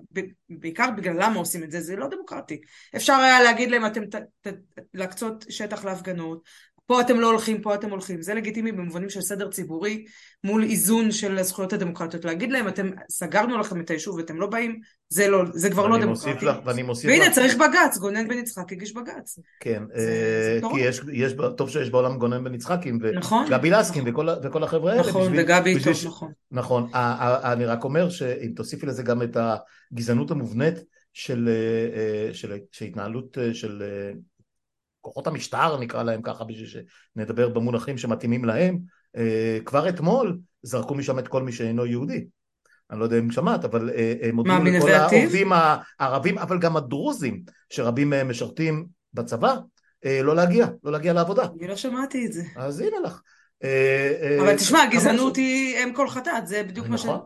[0.49, 2.61] בעיקר בגלל למה עושים את זה, זה לא דמוקרטי.
[2.96, 4.53] אפשר היה להגיד להם, אתם ת, ת,
[4.94, 6.42] להקצות שטח להפגנות,
[6.87, 8.22] פה אתם לא הולכים, פה אתם הולכים.
[8.22, 10.05] זה לגיטימי במובנים של סדר ציבורי
[10.44, 12.25] מול איזון של הזכויות הדמוקרטיות.
[12.25, 15.99] להגיד להם, אתם, סגרנו לכם את היישוב ואתם לא באים, זה, לא, זה כבר לא
[15.99, 16.46] דמוקרטי.
[16.46, 17.35] לך, ואני מוסיף והנה, לך...
[17.35, 19.38] צריך בג"ץ, גונן בן יצחק הגיש בג"ץ.
[19.61, 23.46] כן, זה, אה, זה כי יש, יש, טוב שיש בעולם גונן בן יצחקים, וגבי נכון,
[23.51, 24.29] לסקין נכון.
[24.29, 25.03] וכל, וכל החבר'ה האלה.
[25.03, 26.07] נכון, בשביל, וגבי איתו, ש...
[26.07, 26.33] נכון.
[26.51, 26.90] נכון,
[27.44, 29.37] אני רק אומר שאם תוסיפי לזה גם את
[29.92, 30.75] הגזענות המובנית
[31.12, 33.83] של, אה, אה, של, של התנהלות של
[35.07, 36.66] כוחות המשטר נקרא להם ככה בשביל
[37.16, 38.79] שנדבר במונחים שמתאימים להם,
[39.16, 42.27] אה, כבר אתמול זרקו משם את כל מי שאינו יהודי.
[42.90, 45.53] אני לא יודע אם שמעת, אבל אה, הם הודיעו לכל העובדים
[45.99, 49.57] הערבים, אבל גם הדרוזים, שרבים מהם משרתים בצבא,
[50.05, 51.47] אה, לא להגיע, לא להגיע לעבודה.
[51.59, 52.42] אני לא שמעתי את זה.
[52.57, 53.21] אז הנה לך.
[54.40, 57.05] אבל תשמע, גזענות היא אם כל חטאת, זה בדיוק מה ש...
[57.05, 57.21] נכון,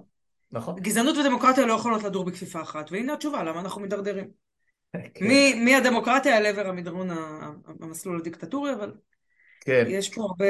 [0.53, 0.75] נכון.
[0.79, 4.50] גזענות ודמוקרטיה לא יכולות לדור בכפיפה אחת, והנה התשובה, למה אנחנו מידרדרים.
[5.15, 5.27] כן.
[5.65, 7.09] מהדמוקרטיה אל עבר המדרון
[7.81, 8.93] המסלול הדיקטטורי, אבל
[9.61, 9.85] כן.
[9.89, 10.45] יש פה הרבה...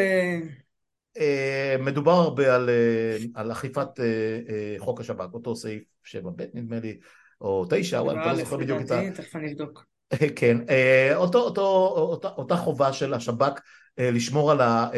[1.19, 6.99] אה, מדובר הרבה על, אה, על אכיפת אה, חוק השב"כ, אותו סעיף 7ב נדמה לי,
[7.41, 9.01] או 9, אבל אני לא זוכר בדיוק את ה...
[9.15, 9.85] תכף אני אבדוק.
[10.37, 10.57] כן,
[11.15, 11.63] אותו, אותו,
[11.97, 13.61] אותה, אותה חובה של השב"כ
[13.99, 14.89] לשמור על, ה,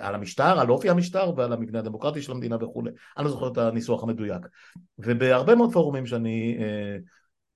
[0.00, 2.90] על המשטר, על אופי המשטר ועל המבנה הדמוקרטי של המדינה וכולי.
[3.16, 4.42] אני לא זוכר את הניסוח המדויק.
[4.98, 6.58] ובהרבה מאוד פורומים שאני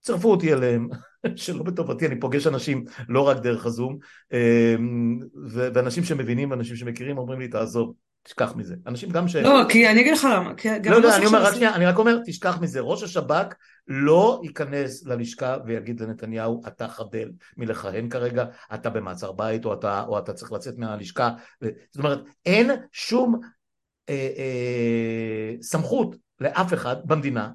[0.01, 0.89] צרפו אותי אליהם,
[1.37, 3.99] שלא בטובתי, אני פוגש אנשים לא רק דרך הזום,
[4.33, 5.19] אמ,
[5.53, 8.75] ואנשים שמבינים ואנשים שמכירים אומרים לי תעזוב, תשכח מזה.
[8.87, 9.37] אנשים גם ש...
[9.37, 10.53] לא, כי אני אגיד לך למה.
[10.91, 12.81] לא, לא, אני אומר, רק שנייה, אני רק אומר, תשכח מזה.
[12.81, 13.55] ראש השב"כ
[13.89, 20.19] לא ייכנס ללשכה ויגיד לנתניהו, אתה חדל מלכהן כרגע, אתה במעצר בית, או אתה, או
[20.19, 21.31] אתה צריך לצאת מהלשכה.
[21.61, 23.41] זאת אומרת, אין שום
[24.09, 27.51] אה, אה, סמכות לאף אחד במדינה,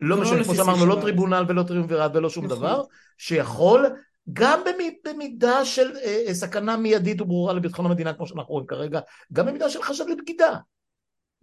[0.00, 2.58] לא, לא משנה, כמו שאמרנו, לא טריבונל ולא טריומווירט ולא שום נכון.
[2.58, 2.82] דבר,
[3.18, 3.86] שיכול
[4.32, 4.60] גם
[5.04, 9.00] במידה של אה, אה, סכנה מיידית וברורה לביטחון המדינה, כמו שאנחנו רואים כרגע,
[9.32, 10.56] גם במידה של חשד לבגידה.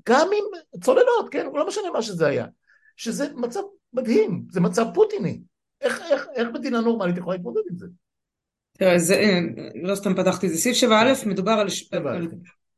[0.07, 1.47] גם עם צוללות, כן?
[1.53, 2.45] לא משנה מה שזה היה.
[2.97, 3.61] שזה מצב
[3.93, 5.41] מדהים, זה מצב פוטיני.
[5.81, 7.85] איך, איך, איך מדינה נורמלית יכולה להתמודד עם זה?
[8.77, 9.39] תראה, זה, אה,
[9.83, 10.57] לא סתם פתחתי את זה.
[10.57, 12.27] סעיף 7א מדובר על, על,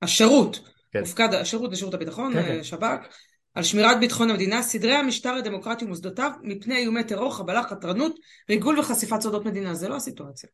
[0.02, 0.60] השירות.
[0.92, 1.00] כן.
[1.00, 2.63] הופקד השירות לשירות הביטחון, כן, כן.
[2.63, 3.06] שב"כ.
[3.60, 8.15] על שמירת ביטחון המדינה, סדרי המשטר הדמוקרטי ומוסדותיו מפני איומי טרור, חבלה, חתרנות,
[8.50, 9.74] ריגול וחשיפת סודות מדינה.
[9.74, 10.50] זה לא הסיטואציה.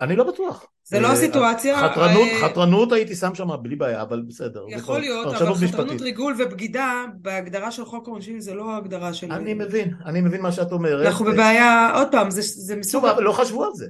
[0.00, 0.66] אני לא בטוח.
[0.84, 1.88] זה לא הסיטואציה.
[1.88, 4.64] חתרנות, אה, חתרנות הייתי שם שם בלי בעיה, אבל בסדר.
[4.68, 9.32] יכול להיות, אבל חתרנות, ריגול ובגידה, בהגדרה של חוק העונשין זה לא הגדרה של...
[9.32, 11.06] אני מבין, אני מבין מה שאת אומרת.
[11.06, 13.02] אנחנו בבעיה, עוד פעם, זה מסוג...
[13.02, 13.86] טוב, אבל לא חשבו על זה.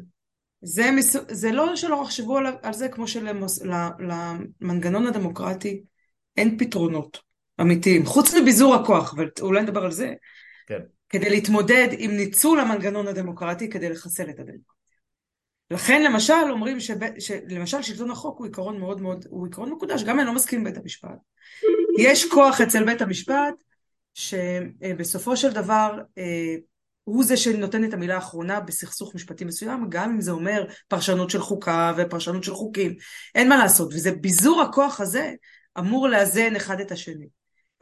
[0.63, 5.83] זה, לא שלא חשבו על, על זה, כמו שלמנגנון הדמוקרטי
[6.37, 7.26] אין פתרונות.
[7.61, 10.15] אמיתיים, חוץ מביזור הכוח, ואולי נדבר על זה,
[10.67, 10.81] כן.
[11.09, 14.77] כדי להתמודד עם ניצול המנגנון הדמוקרטי כדי לחסל את הדמוקרטיה.
[15.71, 20.19] לכן למשל אומרים שב, שלמשל שלטון החוק הוא עיקרון מאוד מאוד, הוא עיקרון מקודש, גם
[20.19, 21.19] אני לא מסכים עם בית המשפט.
[21.99, 23.55] יש כוח אצל בית המשפט
[24.15, 26.55] שבסופו של דבר אה,
[27.05, 31.41] הוא זה שנותן את המילה האחרונה בסכסוך משפטי מסוים, גם אם זה אומר פרשנות של
[31.41, 32.95] חוקה ופרשנות של חוקים.
[33.35, 35.33] אין מה לעשות, וזה ביזור הכוח הזה
[35.79, 37.27] אמור לאזן אחד את השני.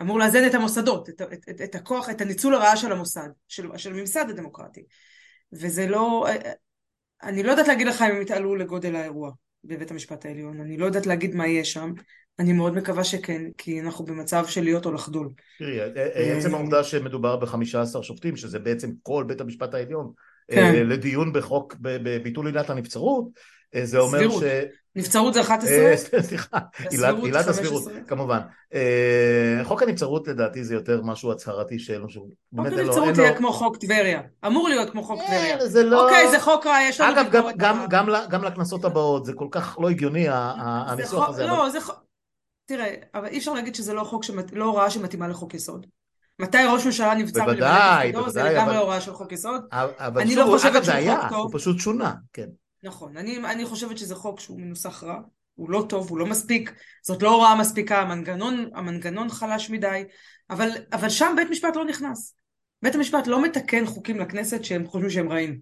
[0.00, 3.68] אמור לאזן את המוסדות, את, את, את, את הכוח, את הניצול הרעה של המוסד, של,
[3.76, 4.84] של הממסד הדמוקרטי.
[5.52, 6.26] וזה לא,
[7.22, 9.30] אני לא יודעת להגיד לך אם הם יתעלו לגודל האירוע
[9.64, 11.92] בבית המשפט העליון, אני לא יודעת להגיד מה יהיה שם,
[12.38, 15.28] אני מאוד מקווה שכן, כי אנחנו במצב של להיות או לחדול.
[15.58, 15.80] תראי,
[16.14, 20.12] עצם העובדה שמדובר ב-15 שופטים, שזה בעצם כל בית המשפט העליון,
[20.50, 20.86] כן.
[20.86, 23.24] לדיון בחוק, בביטול עילת הנבצרות,
[23.84, 24.42] זה אומר סבירות.
[24.42, 24.46] ש...
[24.96, 25.74] נבצרות זה 11?
[25.74, 25.96] אה,
[26.28, 26.58] סליחה,
[27.22, 28.40] עילת הסבירות, כמובן.
[28.74, 32.02] אה, חוק הנבצרות לדעתי זה יותר משהו הצהרתי שאין
[32.56, 34.20] חוק הנבצרות יהיה כמו חוק טבריה.
[34.46, 35.84] אמור להיות כמו חוק אה, טבריה.
[35.84, 37.20] לא- אוקיי, זה חוק רע, יש לנו.
[37.20, 37.46] אגב,
[38.30, 41.46] גם לכנסות הבאות, זה כל כך לא הגיוני הניסוח הזה.
[41.46, 42.04] לא, זה חוק...
[42.66, 45.86] תראה, אבל אי אפשר להגיד שזה לא חוק, לא הוראה שמתאימה לחוק יסוד.
[46.38, 49.62] מתי ראש ממשלה נבצר מלמלא תפקידו, זה לגמרי הוראה של חוק יסוד.
[49.72, 52.48] אבל שוב, אגב זה היה, הוא פשוט שונה, כן.
[52.84, 55.20] נכון, אני, אני חושבת שזה חוק שהוא מנוסח רע,
[55.54, 60.04] הוא לא טוב, הוא לא מספיק, זאת לא הוראה מספיקה, המנגנון, המנגנון חלש מדי,
[60.50, 62.34] אבל, אבל שם בית משפט לא נכנס.
[62.82, 65.60] בית המשפט לא מתקן חוקים לכנסת שהם חושבים שהם רעים.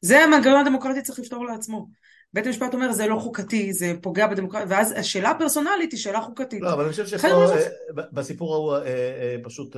[0.00, 1.88] זה המנגנון הדמוקרטי צריך לפתור לעצמו.
[2.34, 6.60] בית המשפט אומר זה לא חוקתי, זה פוגע בדמוקרטיה, ואז השאלה הפרסונלית היא שאלה חוקתית.
[6.62, 7.66] לא, אבל אני חושב שפה, אה,
[8.12, 9.76] בסיפור ההוא, אה, אה, פשוט,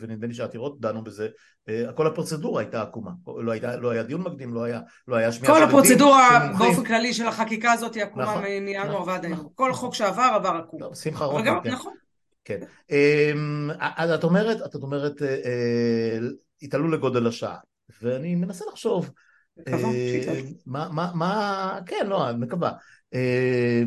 [0.00, 1.28] ונדמה לי שהעתירות דנו בזה,
[1.94, 3.10] כל הפרוצדורה הייתה עקומה.
[3.42, 5.60] לא, הייתה, לא היה דיון מקדים, לא היה, לא היה שמיעה של.
[5.60, 9.38] כל הפרוצדורה באופן כללי של החקיקה הזאת היא עקומה נכון, מינואר נכון, ועד היום.
[9.38, 9.50] נכון.
[9.54, 10.82] כל חוק שעבר עבר עקום.
[10.82, 11.70] לא, שמחה רוטמן, כן.
[11.70, 11.92] נכון.
[12.44, 12.60] כן.
[12.90, 15.22] אמ, אז את אומרת, את אומרת,
[16.62, 17.56] התעלו לגודל השעה,
[18.02, 19.10] ואני מנסה לחשוב,
[20.66, 22.72] מה, מה, מה, כן, לא, אני מקווה.
[23.14, 23.82] אה,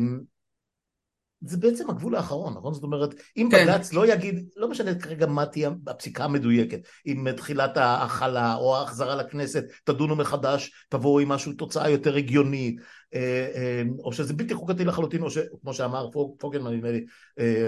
[1.46, 2.74] זה בעצם הגבול האחרון, נכון?
[2.74, 3.66] זאת אומרת, אם כן.
[3.66, 9.16] בג"ץ לא יגיד, לא משנה כרגע מה תהיה הפסיקה המדויקת, אם תחילת ההכלה או ההחזרה
[9.16, 12.80] לכנסת, תדונו מחדש, תבואו עם משהו, תוצאה יותר הגיונית,
[13.14, 17.04] אה, או שזה בלתי חוקתי לחלוטין, או שכמו שאמר פוגלמן, נדמה לי,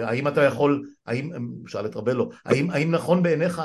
[0.03, 1.31] האם אתה יכול, האם,
[1.67, 3.63] שאל את רבלו, האם, האם נכון בעיניך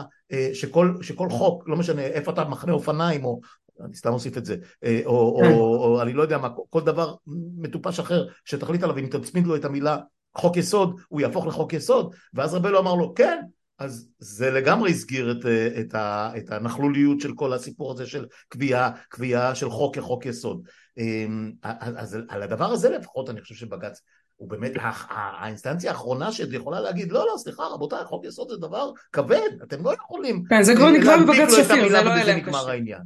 [0.53, 3.39] שכל, שכל חוק, לא משנה איפה אתה מחנה אופניים, או,
[3.85, 5.51] אני סתם אוסיף את זה, אה, או, או, כן.
[5.51, 7.15] או, או אני לא יודע מה, כל דבר
[7.57, 9.97] מטופש אחר שתחליט עליו, אם תצמיד לו את המילה
[10.37, 13.41] חוק יסוד, הוא יהפוך לחוק יסוד, ואז רבלו אמר לו, כן,
[13.79, 18.25] אז זה לגמרי הסגיר את, אה, את, ה, את הנכלוליות של כל הסיפור הזה של
[18.49, 20.61] קביעה, קביעה של חוק כחוק יסוד.
[20.97, 24.01] אמ, אז על הדבר הזה לפחות אני חושב שבג"ץ
[24.35, 24.71] הוא באמת
[25.09, 29.93] האינסטנציה האחרונה שיכולה להגיד לא לא סליחה רבותיי חוק יסוד זה דבר כבד אתם לא
[29.93, 33.01] יכולים כן זה כבר נקבע בבג"ץ שפיר זה לא אלה העניין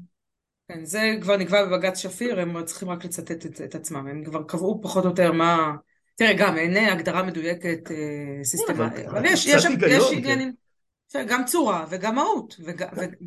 [0.67, 4.43] כן, זה כבר נקבע בבג"ץ שפיר, הם צריכים רק לצטט את, את עצמם, הם כבר
[4.43, 5.75] קבעו פחות או יותר מה...
[6.15, 10.17] תראה, גם אין הגדרה מדויקת אה, סיסטמטית, אבל יש, יש, יש כן.
[10.17, 10.53] עניינים,
[11.27, 12.55] גם צורה וגם מהות,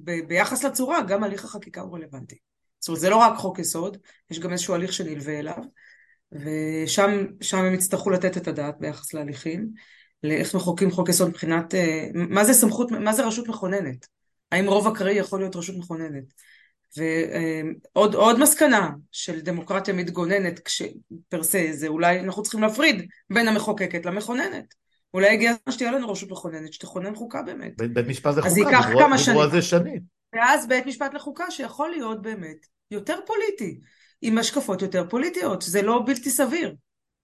[0.07, 2.37] וביחס לצורה גם הליך החקיקה הוא רלוונטי.
[2.81, 3.97] זאת אומרת, זה לא רק חוק יסוד,
[4.31, 5.63] יש גם איזשהו הליך שנלווה אליו,
[6.33, 9.69] ושם הם יצטרכו לתת את הדעת ביחס להליכים,
[10.23, 14.07] לאיך מחוקקים חוק יסוד מבחינת, אה, מה זה סמכות, מה זה רשות מכוננת?
[14.53, 16.25] האם רוב אקראי יכול להיות רשות מכוננת?
[16.97, 20.61] ועוד עוד מסקנה של דמוקרטיה מתגוננת
[21.29, 24.75] פרסה זה אולי אנחנו צריכים להפריד בין המחוקקת למכוננת.
[25.15, 27.73] אולי הגיע הזמן שתהיה לנו רשות מכוננת שתכונן חוקה באמת.
[27.77, 30.01] בית משפט לחוקה, אז ייקח כמה זה שנים.
[30.35, 33.81] ואז בית משפט לחוקה שיכול להיות באמת יותר פוליטי,
[34.23, 36.75] עם השקפות יותר פוליטיות, זה לא בלתי סביר.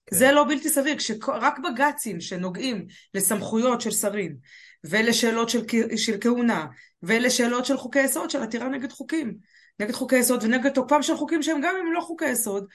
[0.06, 0.16] כן.
[0.16, 4.36] זה לא בלתי סביר, כשרק בג"צים שנוגעים לסמכויות של שרים
[4.84, 5.64] ולשאלות של,
[5.96, 6.66] של כהונה
[7.06, 9.36] ולשאלות של חוקי יסוד, של עתירה נגד חוקים,
[9.80, 12.66] נגד חוקי יסוד ונגד תוקפם של חוקים שהם גם אם לא חוקי יסוד,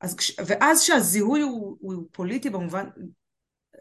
[0.00, 0.16] אז,
[0.46, 2.86] ואז שהזיהוי הוא, הוא פוליטי במובן,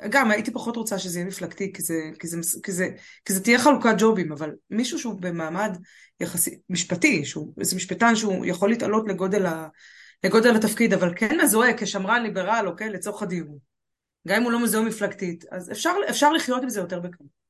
[0.09, 2.89] גם הייתי פחות רוצה שזה יהיה מפלגתי, כי זה, כי זה, כי זה,
[3.25, 5.77] כי זה תהיה חלוקת ג'ובים, אבל מישהו שהוא במעמד
[6.19, 9.67] יחסי, משפטי, שהוא איזה משפטן שהוא יכול להתעלות לגודל, ה,
[10.23, 13.57] לגודל התפקיד, אבל כן מזוהה כשמרן ליברל, אוקיי, לצורך הדיון.
[14.27, 17.42] גם אם הוא לא מזוהה מפלגתית, אז אפשר, אפשר לחיות עם זה יותר בקלות.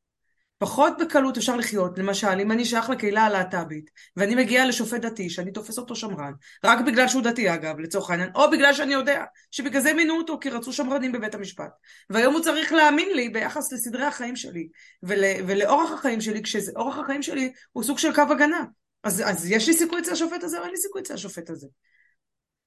[0.64, 5.52] פחות בקלות אפשר לחיות, למשל אם אני שייך לקהילה הלהט"בית ואני מגיע לשופט דתי שאני
[5.52, 9.82] תופס אותו שמרן רק בגלל שהוא דתי אגב לצורך העניין או בגלל שאני יודע שבגלל
[9.82, 11.70] זה מינו אותו כי רצו שמרנים בבית המשפט.
[12.10, 14.68] והיום הוא צריך להאמין לי ביחס לסדרי החיים שלי
[15.04, 18.64] ול, ולאורח החיים שלי כשאורח החיים שלי הוא סוג של קו הגנה.
[19.04, 21.68] אז, אז יש לי סיכוי אצל השופט הזה או אין לי סיכוי אצל השופט הזה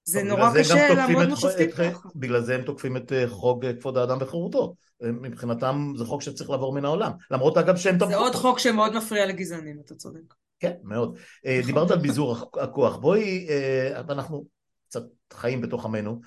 [0.09, 2.09] זה נורא קשה לעמוד בשופטים ככה.
[2.17, 4.75] בגלל זה הם תוקפים את אה, חוק אה, כבוד האדם וחירותו.
[5.03, 7.13] מבחינתם זה חוק שצריך לעבור מן העולם.
[7.31, 8.11] למרות אגב שהם תמכו.
[8.11, 10.35] זה עוד חוק שמאוד מפריע לגזענים, אתה צודק.
[10.61, 11.19] כן, מאוד.
[11.47, 12.97] אה, דיברת על ביזור הכוח.
[12.97, 13.47] בואי,
[14.09, 14.45] אנחנו
[14.89, 16.21] קצת חיים בתוך עמנו,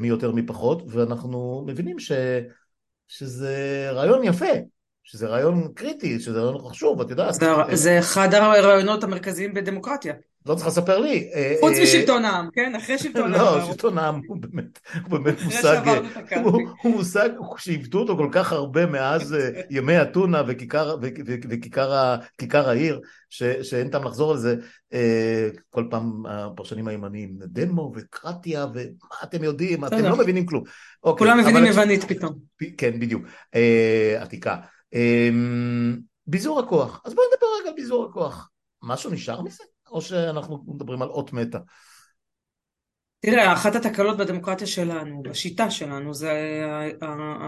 [0.00, 2.12] מי יותר מי פחות, ואנחנו מבינים ש...
[3.08, 4.46] שזה רעיון יפה.
[5.04, 7.34] שזה רעיון קריטי, שזה רעיון חשוב, את יודעת.
[7.72, 10.14] זה אחד הרעיונות המרכזיים בדמוקרטיה.
[10.46, 11.30] לא צריך לספר לי.
[11.34, 12.74] אה, חוץ אה, משלטון העם, כן?
[12.74, 13.58] אחרי שלטון העם.
[13.58, 15.80] לא, שלטון העם הוא באמת, הוא באמת מושג,
[16.82, 23.00] הוא מושג שעיוותו אותו כל כך הרבה מאז אה, ימי אתונה וכיכר העיר,
[23.62, 24.56] שאין טעם לחזור על זה.
[25.70, 30.62] כל פעם הפרשנים הימניים, דמו וקרטיה, ומה אתם יודעים, אתם לא מבינים כלום.
[31.04, 32.32] אוקיי, כולם מבינים יוונית פתאום.
[32.78, 33.22] כן, בדיוק.
[34.20, 34.56] עתיקה.
[36.26, 37.02] ביזור הכוח.
[37.04, 38.50] אז בואי נדבר רגע על ביזור הכוח.
[38.82, 39.64] משהו נשאר מזה?
[39.90, 41.58] או שאנחנו מדברים על אות מתה?
[43.20, 46.32] תראה, אחת התקלות בדמוקרטיה שלנו, בשיטה שלנו, זה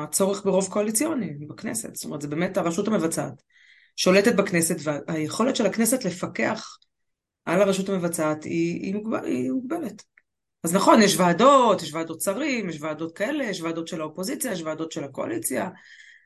[0.03, 1.94] הצורך ברוב קואליציוני בכנסת.
[1.94, 3.42] זאת אומרת, זה באמת הרשות המבצעת
[3.96, 6.79] שולטת בכנסת, והיכולת של הכנסת לפקח
[7.44, 10.03] על הרשות המבצעת היא, היא, מוגבל, היא מוגבלת.
[10.64, 14.62] אז נכון, יש ועדות, יש ועדות שרים, יש ועדות כאלה, יש ועדות של האופוזיציה, יש
[14.62, 15.70] ועדות של הקואליציה,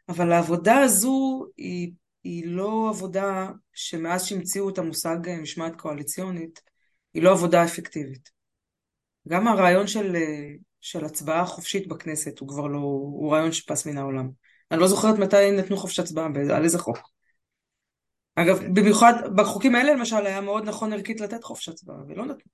[0.09, 1.93] אבל העבודה הזו היא
[2.25, 6.61] היא לא עבודה שמאז שהמציאו את המושג אה, משמעת קואליציונית,
[7.15, 8.31] היא לא עבודה אפקטיבית.
[9.29, 10.49] גם הרעיון של, אה,
[10.81, 14.31] של הצבעה חופשית בכנסת הוא כבר לא, הוא רעיון שפס מן העולם.
[14.71, 16.99] אני לא זוכרת מתי נתנו חופש הצבעה, על איזה חוק.
[18.35, 22.53] אגב, במיוחד בחוקים האלה למשל היה מאוד נכון ערכית לתת חופש הצבעה, ולא נתנו.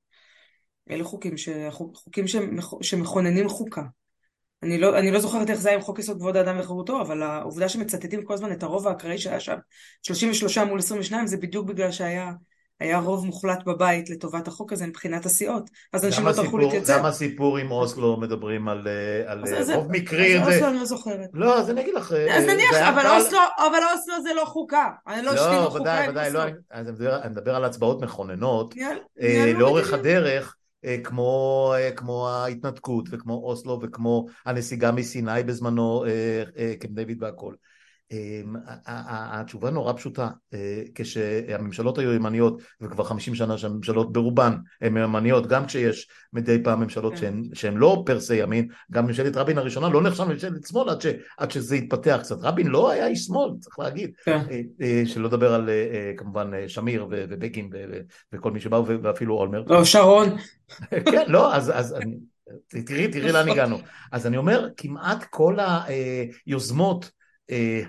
[0.90, 1.48] אלה חוקים, ש...
[1.70, 2.24] חוקים
[2.82, 3.82] שמכוננים חוקה.
[4.62, 7.22] אני לא, אני לא זוכרת איך זה היה עם חוק יסוד כבוד האדם וחירותו, אבל
[7.22, 9.56] העובדה שמצטטים כל הזמן את הרוב האקראי שהיה שם,
[10.02, 12.32] 33 מול 22, זה בדיוק בגלל שהיה
[12.80, 16.98] היה רוב מוחלט בבית לטובת החוק הזה מבחינת הסיעות, אז אנשים לא טרחו להתייצב.
[16.98, 20.38] גם הסיפור עם אוסלו מדברים על, אה, על אז רוב זה, מקרי.
[20.38, 20.54] אז זה...
[20.54, 21.28] אוסלו אני לא זוכרת.
[21.32, 22.12] לא, אז אני אגיד לך.
[22.12, 23.08] אז אה, נניח, אבל, קל...
[23.08, 24.88] אוסלו, אבל אוסלו זה לא חוקה.
[25.06, 28.74] אני לא אשתים לא, ודאי, ודאי, לא, אז אני מדבר, אני מדבר על הצבעות מכוננות,
[29.20, 30.54] אה, לאורך הדרך.
[30.84, 36.04] אה, כמו, אה, כמו ההתנתקות וכמו אוסלו וכמו הנסיגה מסיני בזמנו
[36.80, 37.54] קמפ דיוויד והכל.
[38.12, 45.46] אמ, התשובה נורא פשוטה, אה, כשהממשלות היו ימניות וכבר חמישים שנה שהממשלות ברובן הן ימניות
[45.46, 47.34] גם כשיש מדי פעם ממשלות כן.
[47.54, 51.06] שהן, לא פרסי ימין גם ממשלת רבין הראשונה לא נחשב ממשלת שמאל עד, ש,
[51.38, 52.36] עד שזה התפתח קצת.
[52.42, 54.10] רבין לא היה איש שמאל צריך להגיד.
[54.24, 54.40] כן.
[54.82, 57.70] אה, שלא לדבר על אה, כמובן שמיר ובגין
[58.32, 59.70] וכל מי שבאו ואפילו אולמרט.
[59.70, 60.28] לא שרון.
[61.12, 61.96] כן לא אז, אז
[62.86, 63.78] תראי תראי לאן הגענו.
[64.12, 65.56] אז אני אומר כמעט כל
[66.46, 67.17] היוזמות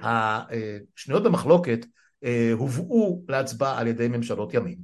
[0.02, 1.86] השנויות במחלוקת
[2.24, 4.78] אה, הובאו להצבעה על ידי ממשלות ימין.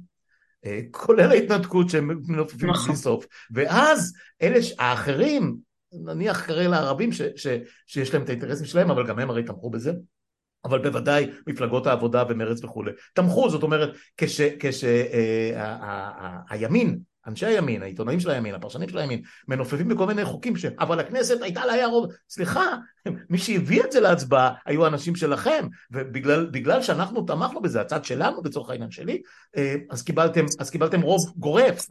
[0.64, 2.86] אה, כולל ההתנתקות שהם מנופפים נכון.
[2.86, 3.26] בלי סוף.
[3.50, 4.12] ואז
[4.42, 5.56] אלה האחרים,
[5.92, 7.46] נניח כרגע לערבים ש, ש,
[7.86, 9.92] שיש להם את האינטרסים שלהם, אבל גם הם הרי תמכו בזה.
[10.64, 16.42] אבל בוודאי מפלגות העבודה ומרץ וכולי תמכו, זאת אומרת כשהימין כש, אה,
[17.26, 20.64] אנשי הימין, העיתונאים של הימין, הפרשנים של הימין, מנופפים בכל מיני חוקים ש...
[20.64, 22.76] אבל הכנסת הייתה לה רוב, סליחה,
[23.30, 28.70] מי שהביא את זה להצבעה היו אנשים שלכם, ובגלל שאנחנו תמכנו בזה, הצד שלנו לצורך
[28.70, 29.22] העניין שלי,
[29.56, 31.86] אה, אז קיבלתם, אז קיבלתם רוב גורף.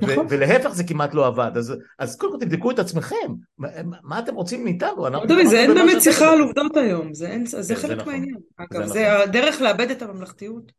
[0.00, 0.26] נכון.
[0.28, 3.16] ולהפך זה כמעט לא עבד, אז, אז קודם כל תבדקו את עצמכם,
[3.58, 3.68] מה,
[4.02, 5.08] מה אתם רוצים מאיתנו?
[5.28, 8.12] דובי, זה אין באמת שיחה על עובדות היום, זה, אין, זה כן, חלק נכון.
[8.12, 8.36] מהעניין.
[8.56, 9.28] אגב, זה, נכון.
[9.28, 10.72] הדרך לאבד את הממלכתיות.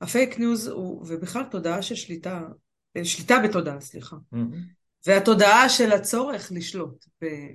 [0.00, 2.42] ה fake news הוא, ובכלל תודעה של שליטה,
[3.04, 4.16] שליטה בתודעה, סליחה.
[4.16, 4.56] Mm-hmm.
[5.06, 7.04] והתודעה של הצורך לשלוט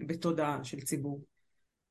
[0.07, 1.21] בתודעה של ציבור.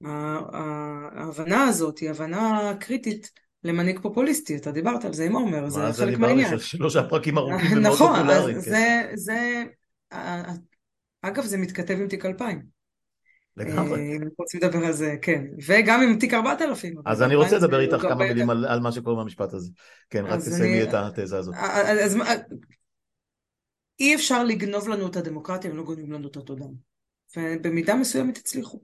[0.04, 3.30] ההבנה הזאת היא הבנה קריטית
[3.64, 6.50] למנהיג פופוליסטי, אתה דיברת על זה עם עומר, זה חלק מהעניין.
[6.50, 8.58] מה זה שלושה פרקים ארוכים ומאוד פופולריים.
[8.58, 9.64] נכון, זה, זה,
[11.22, 12.62] אגב זה מתכתב עם תיק 2000.
[13.56, 14.00] לגמרי.
[14.00, 15.44] אה, אם רוצים לדבר על זה, כן.
[15.66, 16.94] וגם עם תיק 4000.
[17.06, 19.70] אז אני רוצה לדבר איתך כמה מילים על מה שקורה במשפט הזה.
[20.10, 21.54] כן, רק תסיימי את התזה הזאת.
[21.54, 22.16] אז
[24.00, 26.68] אי אפשר לגנוב לנו את הדמוקרטיה אם לא גונבים לנו את התודעה.
[27.36, 28.80] ובמידה מסוימת הצליחו.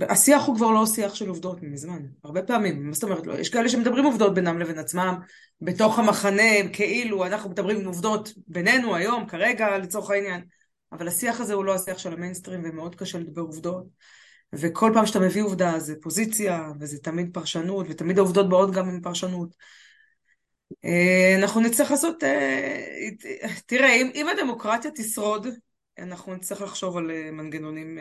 [0.00, 3.48] השיח הוא כבר לא שיח של עובדות מזמן, הרבה פעמים, מה זאת אומרת לא, יש
[3.48, 5.18] כאלה שמדברים עובדות בינם לבין עצמם,
[5.60, 10.44] בתוך המחנה, כאילו אנחנו מדברים עובדות בינינו היום, כרגע, לצורך העניין,
[10.92, 13.84] אבל השיח הזה הוא לא השיח של המיינסטרים ומאוד קשה לדבר עובדות,
[14.52, 19.00] וכל פעם שאתה מביא עובדה זה פוזיציה, וזה תמיד פרשנות, ותמיד העובדות באות גם עם
[19.00, 19.56] פרשנות.
[20.84, 23.08] אה, אנחנו נצטרך לעשות, אה,
[23.66, 25.46] תראה, אם, אם הדמוקרטיה תשרוד,
[25.98, 27.98] אנחנו נצטרך לחשוב על אה, מנגנונים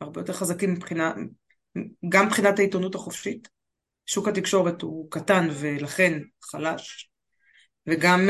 [0.00, 1.14] הרבה יותר חזקים מבחינה,
[2.08, 3.48] גם מבחינת העיתונות החופשית.
[4.06, 7.10] שוק התקשורת הוא קטן ולכן חלש,
[7.86, 8.28] וגם,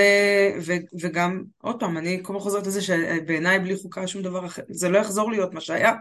[0.66, 4.62] ו, וגם, עוד פעם, אני כל הזמן חוזרת לזה שבעיניי בלי חוקה שום דבר אחר,
[4.68, 5.92] זה לא יחזור להיות מה שהיה,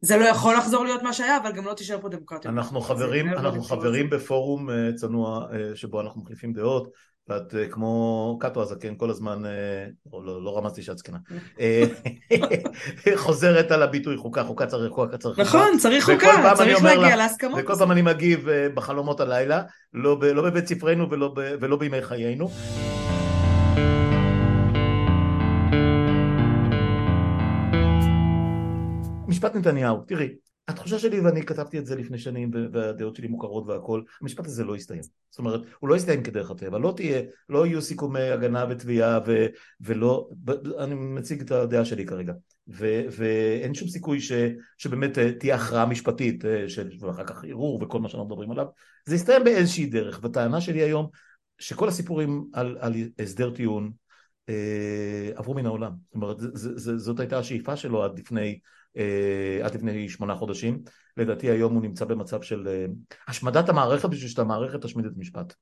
[0.00, 2.50] זה לא יכול לחזור להיות מה שהיה, אבל גם לא תישאר פה דמוקרטיה.
[2.50, 6.88] אנחנו חברים, אנחנו חברים בפורום צנוע שבו אנחנו מחליפים דעות,
[7.28, 9.50] ואת אה, כמו קאטו הזקן כל הזמן, אה,
[10.12, 11.18] או לא, לא רמזתי שאת זקנה,
[11.60, 11.82] אה,
[13.16, 15.58] חוזרת על הביטוי חוקה, חוקה צריך חוקה צריך חוקה.
[15.58, 17.60] נכון, צריך חוקה, צריך להגיע להסכמות.
[17.62, 19.62] וכל פעם אני מגיב בחלומות הלילה,
[19.94, 22.48] לא, לא בבית ספרנו ולא, ולא בימי חיינו.
[29.28, 30.28] משפט נתניהו, תראי,
[30.68, 34.76] התחושה שלי, ואני כתבתי את זה לפני שנים, והדעות שלי מוכרות והכל, המשפט הזה לא
[34.76, 35.02] יסתיים.
[35.30, 39.46] זאת אומרת, הוא לא יסתיים כדרך הטבע, לא תהיה, לא יהיו סיכומי הגנה ותביעה, ו,
[39.80, 40.28] ולא,
[40.78, 42.32] אני מציג את הדעה שלי כרגע.
[42.68, 44.32] ו, ואין שום סיכוי ש,
[44.78, 48.66] שבאמת אה, תהיה הכרעה משפטית, אה, של, ואחר כך ערעור וכל מה שאנחנו מדברים עליו,
[49.06, 51.08] זה יסתיים באיזושהי דרך, והטענה שלי היום,
[51.58, 53.92] שכל הסיפורים על, על הסדר טיעון,
[55.34, 55.92] עברו מן העולם.
[56.06, 56.36] זאת אומרת,
[56.96, 58.58] זאת הייתה השאיפה שלו עד לפני
[58.96, 60.78] אה, עד לפני שמונה חודשים.
[61.16, 62.86] לדעתי היום הוא נמצא במצב של אה,
[63.28, 65.54] השמדת המערכת בשביל שאת המערכת תשמיד את המשפט.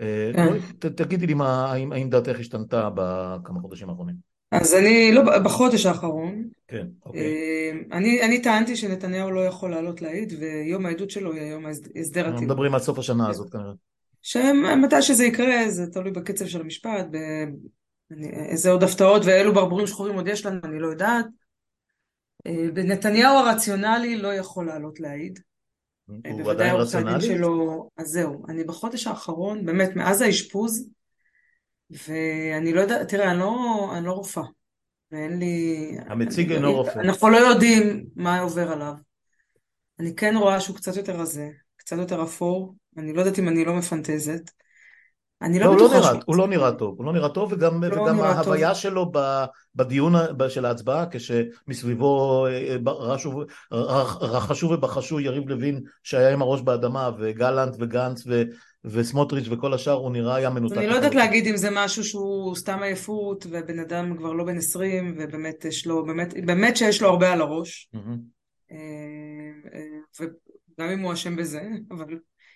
[0.00, 0.88] אה, כן.
[0.90, 4.14] תגידי לי מה, האם, האם דעתך השתנתה בכמה חודשים האחרונים.
[4.52, 7.34] אז אני לא, בחודש האחרון, כן, אוקיי.
[7.92, 12.32] אני, אני טענתי שנתניהו לא יכול לעלות להעיד ויום העדות שלו יהיה יום ההסדר הטיעון.
[12.32, 13.72] אנחנו מדברים על סוף השנה הזאת כנראה.
[14.22, 17.06] שמתי שזה יקרה זה תלוי בקצב של המשפט,
[18.22, 21.26] איזה עוד הפתעות ואילו ברבורים שחורים עוד יש לנו אני לא יודעת.
[22.74, 25.38] ונתניהו הרציונלי לא יכול לעלות להעיד.
[26.06, 27.26] הוא עדיין רציונלי?
[27.26, 30.88] שלו, אז זהו, אני בחודש האחרון, באמת, מאז האשפוז,
[31.90, 34.44] ואני לא יודעת, תראה, אני לא, אני לא רופאה,
[35.12, 35.96] ואין לי...
[36.06, 36.98] המציג אינו רופא.
[36.98, 38.92] אנחנו לא יודעים מה עובר עליו.
[39.98, 43.64] אני כן רואה שהוא קצת יותר רזה, קצת יותר אפור, אני לא יודעת אם אני
[43.64, 44.50] לא מפנטזת.
[45.42, 47.84] אני לא, לא בטוחה לא נראה, הוא לא נראה טוב, הוא לא נראה טוב וגם,
[47.84, 48.76] לא וגם ההוויה טוב.
[48.76, 49.12] שלו
[49.74, 50.12] בדיון
[50.48, 53.42] של ההצבעה כשמסביבו אה, רשו,
[54.20, 58.42] רחשו ובחשו יריב לוין שהיה עם הראש באדמה וגלנט וגנץ ו,
[58.84, 60.76] וסמוטריץ' וכל השאר הוא נראה היה מנותק.
[60.76, 64.56] אני לא יודעת להגיד אם זה משהו שהוא סתם עייפות ובן אדם כבר לא בן
[64.56, 68.78] 20 ובאמת יש לו, באמת, באמת שיש לו הרבה על הראש mm-hmm.
[70.20, 72.04] וגם אם הוא אשם בזה, אבל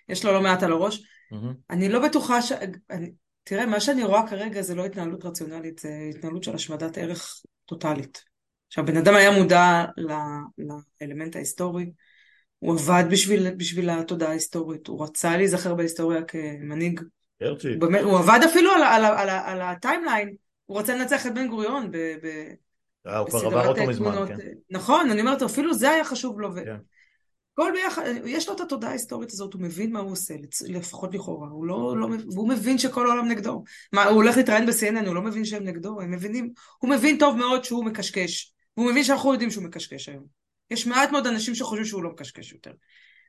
[0.09, 1.53] יש לו לא מעט על הראש Mm-hmm.
[1.69, 2.51] אני לא בטוחה ש...
[2.89, 3.11] אני...
[3.43, 8.23] תראה, מה שאני רואה כרגע זה לא התנהלות רציונלית, זה התנהלות של השמדת ערך טוטאלית.
[8.67, 9.85] עכשיו, בן אדם היה מודע
[11.01, 11.91] לאלמנט ההיסטורי,
[12.59, 17.01] הוא עבד בשביל, בשביל התודעה ההיסטורית, הוא רצה להיזכר בהיסטוריה כמנהיג.
[17.41, 17.73] הרצי.
[17.81, 20.35] הוא, הוא עבד אפילו על, על, על, על, הטיימליין,
[20.65, 22.53] הוא רצה לנצח את בן גוריון ב, ב,
[23.07, 24.37] אה, הוא כבר עבר אותו מזמן, כן.
[24.69, 26.53] נכון, אני אומרת, אפילו זה היה חשוב לו.
[26.53, 26.77] כן.
[27.53, 30.33] הכל ביחד, יש לו את התודעה ההיסטורית הזאת, הוא מבין מה הוא עושה,
[30.67, 33.63] לפחות לכאורה, הוא לא, לא, והוא מבין שכל העולם נגדו.
[33.93, 37.37] מה, הוא הולך להתראיין ב-CNN, הוא לא מבין שהם נגדו, הם מבינים, הוא מבין טוב
[37.37, 40.25] מאוד שהוא מקשקש, והוא מבין שאנחנו יודעים שהוא מקשקש היום.
[40.71, 42.71] יש מעט מאוד אנשים שחושבים שהוא לא מקשקש יותר.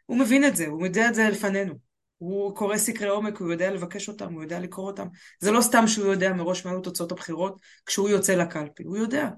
[0.07, 1.75] הוא מבין את זה, הוא יודע את זה לפנינו.
[2.19, 5.07] הוא קורא סקרי עומק, הוא יודע לבקש אותם, הוא יודע לקרוא אותם.
[5.41, 9.29] זה לא סתם שהוא יודע מראש מה תוצאות הבחירות כשהוא יוצא לקלפי, הוא יודע.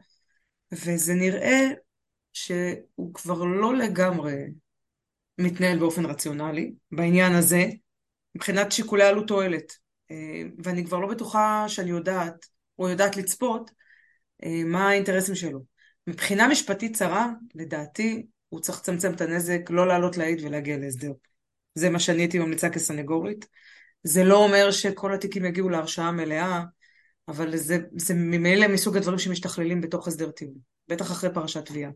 [0.72, 1.68] וזה נראה
[2.32, 4.34] שהוא כבר לא לגמרי
[5.38, 7.66] מתנהל באופן רציונלי בעניין הזה,
[8.34, 9.72] מבחינת שיקולי עלות תועלת.
[10.10, 12.46] אה, ואני כבר לא בטוחה שאני יודעת,
[12.78, 13.70] או יודעת לצפות,
[14.44, 15.60] אה, מה האינטרסים שלו.
[16.06, 21.12] מבחינה משפטית צרה, לדעתי, הוא צריך לצמצם את הנזק, לא לעלות להעיד ולהגיע להסדר.
[21.74, 23.46] זה מה שאני הייתי ממליצה כסנגורית.
[24.02, 26.62] זה לא אומר שכל התיקים יגיעו להרשעה מלאה,
[27.28, 30.54] אבל זה, זה ממילא מסוג הדברים שמשתכללים בתוך הסדר טיעון,
[30.88, 31.90] בטח אחרי פרשת תביעה.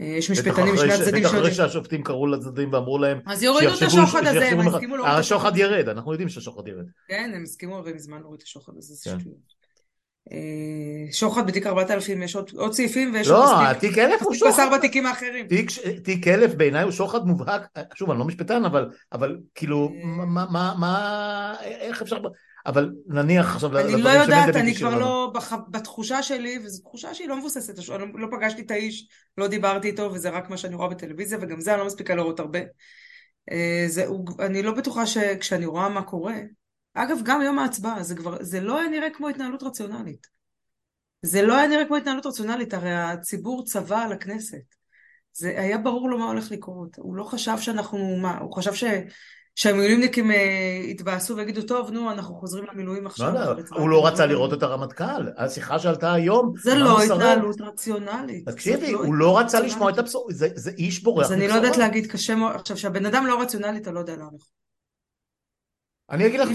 [0.00, 3.82] אה, יש משפטנים משני הצדדים בטח אחרי שהשופטים קראו לצדדים ואמרו להם אז יורידו את
[3.82, 6.84] השוחד הזה, הם הסכימו להוריד את השוחד ירד, אנחנו יודעים שהשוחד ירד.
[7.08, 9.20] כן, הם הסכימו הרי מזמן להוריד את השוחד הזה, זה כן.
[9.20, 9.62] שטויות.
[10.32, 13.84] אה, שוחד בתיק 4000 יש עוד, עוד סעיפים ויש לא, עוד מספיק.
[13.84, 14.50] לא, תיק 1000 הוא שוחד.
[14.50, 15.46] בשר בתיקים האחרים.
[15.48, 15.70] תיק,
[16.04, 17.62] תיק 1000 בעיניי הוא שוחד מובהק,
[17.94, 20.06] שוב אני לא משפטן אבל, אבל כאילו אה.
[20.26, 22.16] מה, מה, מה, איך אפשר,
[22.66, 25.32] אבל נניח עכשיו אני לא יודעת, אני כבר לא,
[25.68, 29.08] בתחושה שלי, וזו תחושה שהיא לא מבוססת, אני לא פגשתי את האיש,
[29.38, 32.40] לא דיברתי איתו וזה רק מה שאני רואה בטלוויזיה וגם זה אני לא מספיקה לראות
[32.40, 32.58] הרבה.
[33.52, 34.06] אה, זה,
[34.38, 36.36] אני לא בטוחה שכשאני רואה מה קורה,
[36.94, 40.26] אגב, גם יום ההצבעה, זה כבר, זה לא היה נראה כמו התנהלות רציונלית.
[41.22, 44.74] זה לא היה נראה כמו התנהלות רציונלית, הרי הציבור צבא על הכנסת.
[45.32, 46.96] זה היה ברור לו מה הולך לקרות.
[46.96, 48.84] הוא לא חשב שאנחנו, מה, הוא חשב ש...
[49.54, 53.34] שהמילואימניקים אה, יתבאסו ויגידו, טוב, נו, אנחנו חוזרים למילואים עכשיו.
[53.34, 55.28] לא, לא, הוא לא רצה לראות את הרמטכ"ל.
[55.36, 56.52] השיחה שעלתה היום...
[56.62, 58.48] זה לא התנהלות רציונלית.
[58.48, 61.26] תקשיבי, הוא לא רצה לשמוע את הבשור, זה איש בורח.
[61.26, 64.16] אז אני לא יודעת להגיד, קשה מאוד, עכשיו, שהבן אדם לא רציונלי, אתה לא יודע
[64.16, 64.44] להעריך.
[66.10, 66.48] אני אגיד לך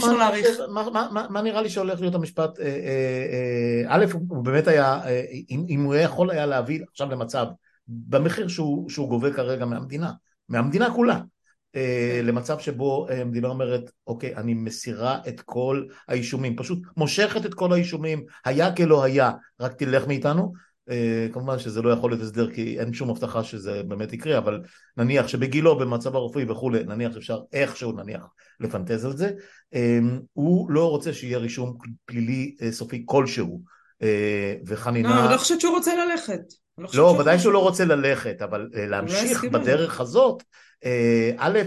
[1.30, 5.02] מה, נראה לי שהולך להיות המשפט, אה, אה, א', הוא באמת היה,
[5.50, 7.45] אם, הוא יכול היה להביא עכשיו למצב,
[7.88, 10.12] במחיר שהוא, גובה כרגע מהמדינה,
[10.50, 11.20] מהמדינה כולה.
[12.23, 18.23] למצב שבו המדינה אומרת, אוקיי, אני מסירה את כל האישומים, פשוט מושכת את כל האישומים,
[18.45, 20.53] היה כלא היה, רק תלך מאיתנו,
[20.88, 24.61] Uh, כמובן שזה לא יכול להיות הסדר כי אין שום הבטחה שזה באמת יקרה, אבל
[24.97, 28.21] נניח שבגילו, במצב הרפואי וכולי, נניח שאפשר איכשהו נניח
[28.59, 29.32] לפנטז על זה,
[30.34, 33.61] הוא לא רוצה שיהיה רישום פלילי סופי כלשהו,
[34.67, 35.15] וחנינה...
[35.15, 36.41] לא, אני לא חושבת שהוא רוצה ללכת.
[36.78, 40.43] לא, לא ודאי שהוא לא רוצה ללכת, אבל uh, להמשיך בדרך הזאת,
[41.38, 41.59] א',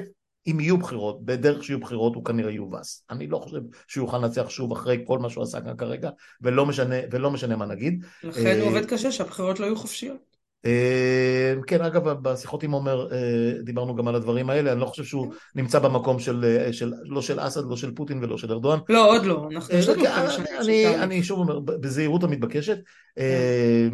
[0.46, 3.04] אם יהיו בחירות, בדרך שיהיו בחירות הוא כנראה יובס.
[3.10, 6.10] אני לא חושב שהוא יוכל לנצח שוב אחרי כל מה שהוא עשה כאן כרגע,
[6.42, 8.04] ולא משנה, ולא משנה מה נגיד.
[8.22, 10.29] לכן הוא אה, עובד קשה שהבחירות לא יהיו חופשיות.
[10.64, 15.04] אה, כן, אגב, בשיחות עם עומר אה, דיברנו גם על הדברים האלה, אני לא חושב
[15.04, 18.78] שהוא נמצא במקום של, של לא של אסד, לא של פוטין ולא של ארדואן.
[18.88, 21.00] לא, עוד לא, אנחנו יש לנו כמה שנים.
[21.00, 22.78] אני שוב אומר, בזהירות המתבקשת,
[23.16, 23.90] כן.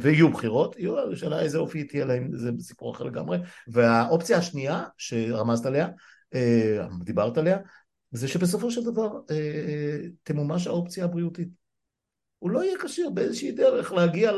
[0.00, 5.66] ויהיו בחירות, יהיו, השאלה איזה אופי תהיה להם, זה סיפור אחר לגמרי, והאופציה השנייה שרמזת
[5.66, 5.88] עליה,
[7.04, 7.58] דיברת עליה,
[8.10, 9.08] זה שבסופו של דבר
[10.22, 11.48] תמומש האופציה הבריאותית.
[12.38, 14.32] הוא לא יהיה כשיר באיזושהי דרך להגיע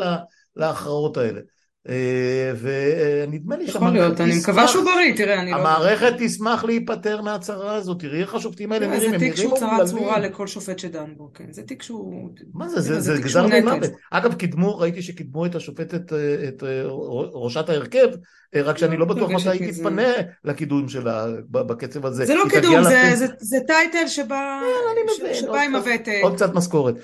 [0.59, 1.41] להכרעות האלה.
[1.89, 5.57] אה, ונדמה לי שהמערכת אני מקווה שהוא בריא, תראה, אני לא...
[5.57, 9.37] המערכת תשמח להיפטר מהצרה הזאת, תראי איך השופטים האלה נראים, הם נראים אומללים.
[9.37, 12.31] זה תיק שהוא צרה צרורה לכל שופט שדן בו, כן, זה תיק שהוא...
[12.55, 13.91] מה זה, זה גזר מוות.
[14.11, 16.83] אגב, קידמו, ראיתי שקידמו את השופטת, אה, את אה,
[17.33, 18.09] ראשת ההרכב,
[18.55, 20.13] רק שאני לא בטוח מתי היא תתפנה
[20.45, 22.25] לקידום שלה בקצב הזה.
[22.25, 22.83] זה לא קידום,
[23.39, 24.61] זה טייטל שבא
[25.65, 26.21] עם הוותק.
[26.23, 26.95] עוד קצת משכורת.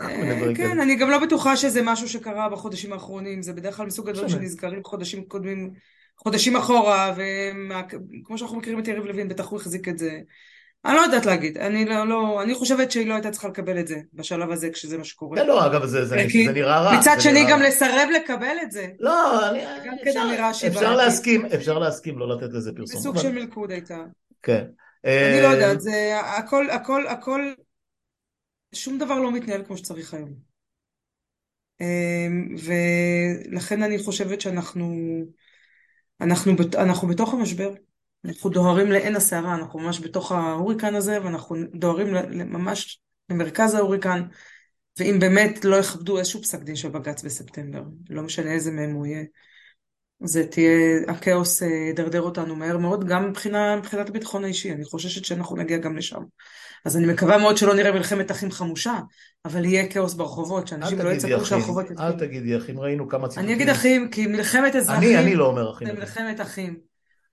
[0.00, 4.08] אה, כן, אני גם לא בטוחה שזה משהו שקרה בחודשים האחרונים, זה בדרך כלל מסוג
[4.08, 5.70] הדברים שנזכרים חודשים קודמים,
[6.16, 10.18] חודשים אחורה, וכמו שאנחנו מכירים את יריב לוין, בטח הוא החזיק את זה.
[10.84, 13.86] אני לא יודעת להגיד, אני לא, לא, אני חושבת שהיא לא הייתה צריכה לקבל את
[13.86, 15.44] זה בשלב הזה כשזה מה שקורה.
[15.44, 16.98] לא, אגב, זה, זה, זה נראה רע.
[16.98, 18.86] מצד שני גם לסרב לקבל את זה.
[19.00, 19.64] לא, אני,
[20.08, 23.00] אפשר, אפשר להסכים, אפשר להסכים לא לתת לזה פרסום.
[23.00, 23.98] בסוג של מלכוד הייתה.
[24.42, 24.64] כן.
[25.04, 27.52] אני לא יודעת, זה הכל, הכל, הכל
[28.72, 30.34] שום דבר לא מתנהל כמו שצריך היום.
[31.80, 34.94] אמ, ולכן אני חושבת שאנחנו
[36.20, 37.74] אנחנו, אנחנו בתוך המשבר,
[38.24, 43.00] אנחנו דוהרים לעין הסערה, אנחנו ממש בתוך ההוריקן הזה, ואנחנו דוהרים ממש
[43.30, 44.22] למרכז ההוריקן,
[44.98, 49.06] ואם באמת לא יכבדו איזשהו פסק דין של בג"ץ בספטמבר, לא משנה איזה מהם הוא
[49.06, 49.24] יהיה,
[50.24, 55.24] זה תהיה, הכאוס אה, ידרדר אותנו מהר מאוד, גם מבחינה, מבחינת הביטחון האישי, אני חוששת
[55.24, 56.22] שאנחנו נגיע גם לשם.
[56.88, 58.98] אז אני מקווה מאוד שלא נראה מלחמת אחים חמושה,
[59.44, 61.86] אבל יהיה כאוס ברחובות, שאנשים לא יצפו שהרחובות.
[61.98, 63.48] אל תגידי אחים, ראינו כמה ציטוטים.
[63.48, 65.08] אני אגיד אחים, כי מלחמת אזרחים...
[65.08, 65.88] אני, אני לא אומר אחים.
[65.88, 66.76] זה מלחמת אחים.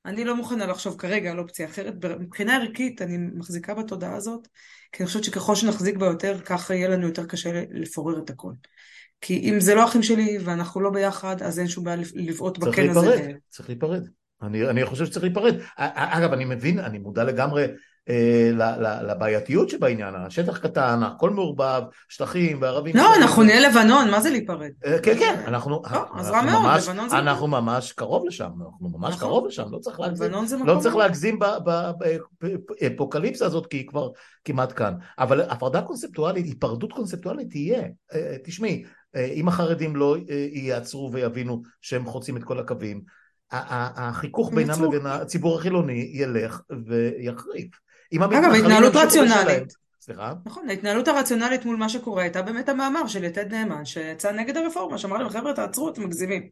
[0.06, 1.94] אני לא מוכנה לחשוב כרגע על אופציה אחרת.
[2.20, 4.48] מבחינה ערכית אני מחזיקה בתודעה הזאת,
[4.92, 8.52] כי אני חושבת שככל שנחזיק בה יותר, ככה יהיה לנו יותר קשה לפורר את הכל.
[9.22, 12.90] כי אם זה לא אחים שלי ואנחנו לא ביחד, אז אין שום בעיה לבעוט בקן
[12.90, 13.00] הזה.
[13.02, 14.08] צריך להיפרד, צריך להיפרד.
[14.42, 15.56] אני, אני חושב שצריך להיפרד.
[15.78, 17.66] אגב, אני מבין, אני מודע לגמרי
[19.08, 22.96] לבעייתיות שבעניין, השטח קטן, הכל מעורבב, שטחים וערבים.
[22.96, 24.70] לא, אנחנו נהיה לבנון, מה זה להיפרד?
[24.86, 25.82] אה, כן, כן, אנחנו
[27.12, 29.28] אנחנו ממש קרוב לשם, אנחנו ממש נכון.
[29.28, 31.92] קרוב לשם, לא צריך להגזים, לא
[32.82, 34.10] באפוקליפסה הזאת כי היא כבר
[34.46, 37.84] כמעט כאן, אבל הפרדה קונספטואלית, היפרדות קונספטואלית תהיה,
[38.14, 38.84] אה, תשמעי,
[39.34, 40.18] אם החרדים לא
[40.54, 43.02] ייעצרו ויבינו שהם חוצים את כל הקווים,
[43.52, 47.85] החיכוך בינם לבין הציבור החילוני ילך ויחריף.
[48.14, 49.74] אגב, המתנחלים התנהלות ימשיכו לשלם- רציונלית.
[50.02, 50.34] סליחה?
[50.46, 54.98] נכון, ההתנהלות הרציונלית מול מה שקורה הייתה באמת המאמר של יתד נאמן, שיצא נגד הרפורמה,
[54.98, 56.50] שאמר להם, חבר'ה, תעצרו, אתם מגזימים.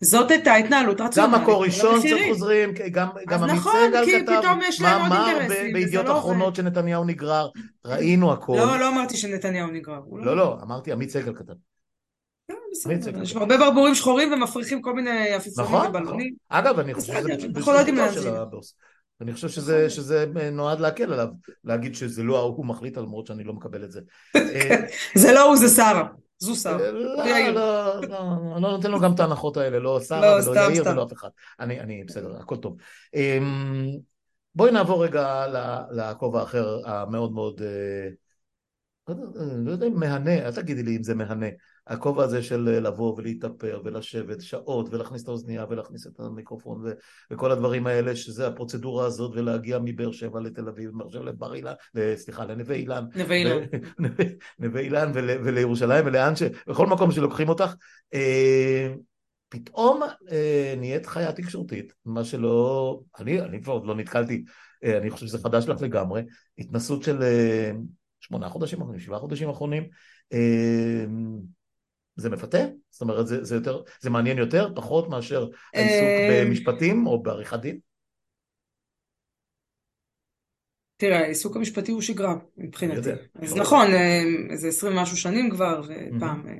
[0.00, 1.40] זאת הייתה התנהלות גם רציונלית.
[1.42, 2.00] מקור ראשון.
[2.08, 5.38] שחוזרים, גם, גם עמית נכון, סגל כי כתב מאמר
[5.72, 7.48] בידיעות לא אחרונות שנתניהו נגרר,
[7.84, 8.56] ראינו הכל.
[8.58, 10.00] לא, לא אמרתי שנתניהו נגרר.
[10.04, 11.52] הוא לא, לא, אמרתי עמית סגל כתב.
[12.74, 13.22] סגל.
[13.22, 16.02] יש הרבה ברבורים שחורים ומפריחים כל מיני עפיפונים נכון, נכון.
[16.02, 16.34] ובלונים.
[16.48, 18.74] אגב, אני חושב שזה לא של הבוס.
[19.20, 21.28] אני חושב שזה, שזה נועד להקל עליו,
[21.64, 24.00] להגיד שזה לא הוא מחליט, למרות שאני לא מקבל את זה.
[24.36, 24.76] אה,
[25.14, 26.08] זה לא הוא, זה שרה.
[26.38, 26.90] זו שרה.
[26.90, 27.26] לא.
[27.26, 30.82] לא, לא, לא נותן לו גם את ההנחות האלה, לא לא, שרה ולא יאיר.
[30.86, 31.28] ולא אף אחד.
[31.60, 32.76] אני, אני, בסדר, הכל טוב.
[33.14, 33.90] אמ,
[34.54, 35.46] בואי נעבור רגע
[35.90, 38.08] לכובע האחר המאוד מאוד, אה,
[39.08, 39.14] לא
[39.64, 41.46] לא יודע אם מהנה, אל תגידי לי אם זה מהנה.
[41.90, 46.92] הכובע הזה של לבוא ולהתאפר ולשבת שעות ולהכניס את האוזנייה ולהכניס את המיקרופון ו-
[47.30, 51.72] וכל הדברים האלה, שזה הפרוצדורה הזאת ולהגיע מבאר שבע לתל אביב, מבאר שבע לבר אילן,
[51.94, 53.64] ל- סליחה, לנווה אילן, נווה אילן.
[53.98, 54.24] נווה-
[54.58, 56.42] נווה אילן ול, ולירושלים ולאן ש...
[56.68, 57.74] בכל מקום שלוקחים אותך.
[58.14, 58.92] אה,
[59.48, 64.44] פתאום אה, נהיית חיה תקשורתית מה שלא אני, אני כבר עוד לא נתקלתי.
[64.84, 66.22] אה, אני חושב שזה חדש לך לגמרי.
[66.58, 67.70] התנסות של אה,
[68.20, 69.82] שמונה חודשים אחרונים שבעה חודשים אחרונים.
[70.32, 71.04] אה,
[72.20, 72.58] זה מפתה?
[72.90, 77.60] זאת אומרת זה, זה יותר זה מעניין יותר פחות מאשר העיסוק אה, במשפטים או בעריכת
[77.60, 77.78] דין?
[80.96, 83.10] תראה, העיסוק המשפטי הוא שגרה מבחינתי.
[83.34, 86.54] אז נכון, אה, איזה עשרים ומשהו שנים כבר, ופעם אה,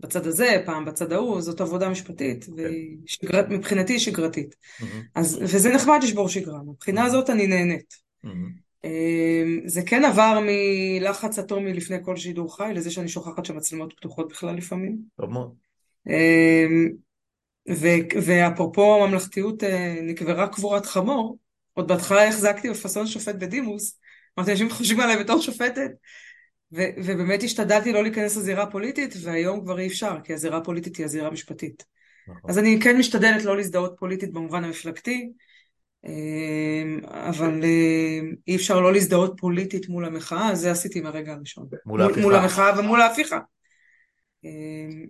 [0.00, 2.52] בצד הזה, פעם בצד ההוא, זאת עבודה משפטית, כן.
[2.52, 4.54] והיא שגרת, מבחינתי היא שגרתית.
[5.14, 7.94] אז, וזה נחמד לשבור שגרה, מבחינה הזאת אני נהנית.
[8.84, 14.28] אה, זה כן עבר מלחץ אטומי לפני כל שידור חי, לזה שאני שוכחת שהמצלמות פתוחות
[14.28, 14.98] בכלל לפעמים.
[15.16, 15.52] טוב מאוד
[17.70, 21.38] ו- ואפרופו הממלכתיות אה, נקברה קבורת חמור,
[21.72, 24.00] עוד בהתחלה החזקתי בפאסון שופט בדימוס,
[24.38, 25.90] אמרתי אנשים חושבים עליי בתור שופטת,
[26.72, 31.04] ו- ובאמת השתדלתי לא להיכנס לזירה הפוליטית, והיום כבר אי אפשר, כי הזירה הפוליטית היא
[31.04, 31.84] הזירה המשפטית.
[32.28, 32.50] נכון.
[32.50, 35.32] אז אני כן משתדלת לא להזדהות פוליטית במובן המפלגתי,
[37.04, 41.68] אבל אה, אי אפשר לא להזדהות פוליטית מול המחאה, זה עשיתי מהרגע הראשון.
[41.86, 42.20] מול ההפיכה.
[42.20, 43.38] מול המחאה ומול ההפיכה.
[44.44, 45.04] אה,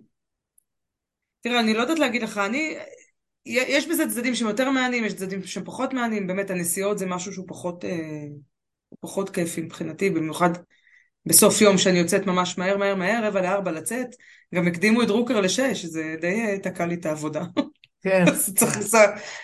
[1.41, 2.75] תראה, אני לא יודעת להגיד לך, אני...
[3.45, 7.33] יש בזה צדדים שהם יותר מעניינים, יש צדדים שהם פחות מעניינים, באמת הנסיעות זה משהו
[7.33, 8.25] שהוא פחות, אה,
[8.99, 10.49] פחות כיפי מבחינתי, במיוחד
[11.25, 14.07] בסוף יום שאני יוצאת ממש מהר מהר מהר, רבע לארבע לצאת,
[14.55, 17.43] גם הקדימו את דרוקר לשש, זה די אה, תקע לי את העבודה.
[18.03, 19.01] כן אז צריך לנסוע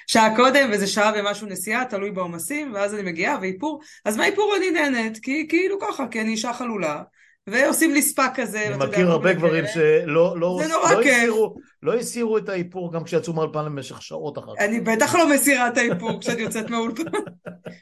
[0.08, 4.72] שעה קודם, וזה שעה ומשהו נסיעה, תלוי בעומסים, ואז אני מגיעה, ואיפור, אז מהאיפור אני
[4.72, 7.02] נהנית, כי כאילו ככה, כי אני אישה חלולה,
[7.48, 9.64] ועושים לי ספא כזה, אני מכיר הרבה גברים.
[9.74, 11.00] שלא לא, לא.
[11.00, 14.64] הסירו, לא הסירו את האיפור גם כשיצאו מהאולפן למשך שעות אחר כך.
[14.64, 17.04] אני בטח לא מסירה את האיפור כשאני יוצאת מהאולפן.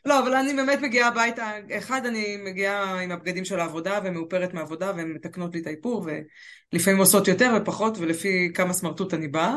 [0.05, 4.91] לא, אבל אני באמת מגיעה הביתה, אחד, אני מגיעה עם הבגדים של העבודה ומאופרת מהעבודה
[4.95, 6.07] והן מתקנות לי את האיפור
[6.73, 9.55] ולפעמים עושות יותר ופחות ולפי כמה סמרטוט אני באה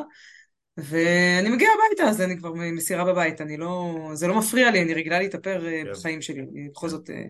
[0.77, 4.95] ואני מגיעה הביתה אז אני כבר מסירה בבית, אני לא, זה לא מפריע לי, אני
[4.95, 5.93] רגילה להתאפר אה, כן.
[5.93, 7.25] בחיים שלי, אני בכל זאת, אה,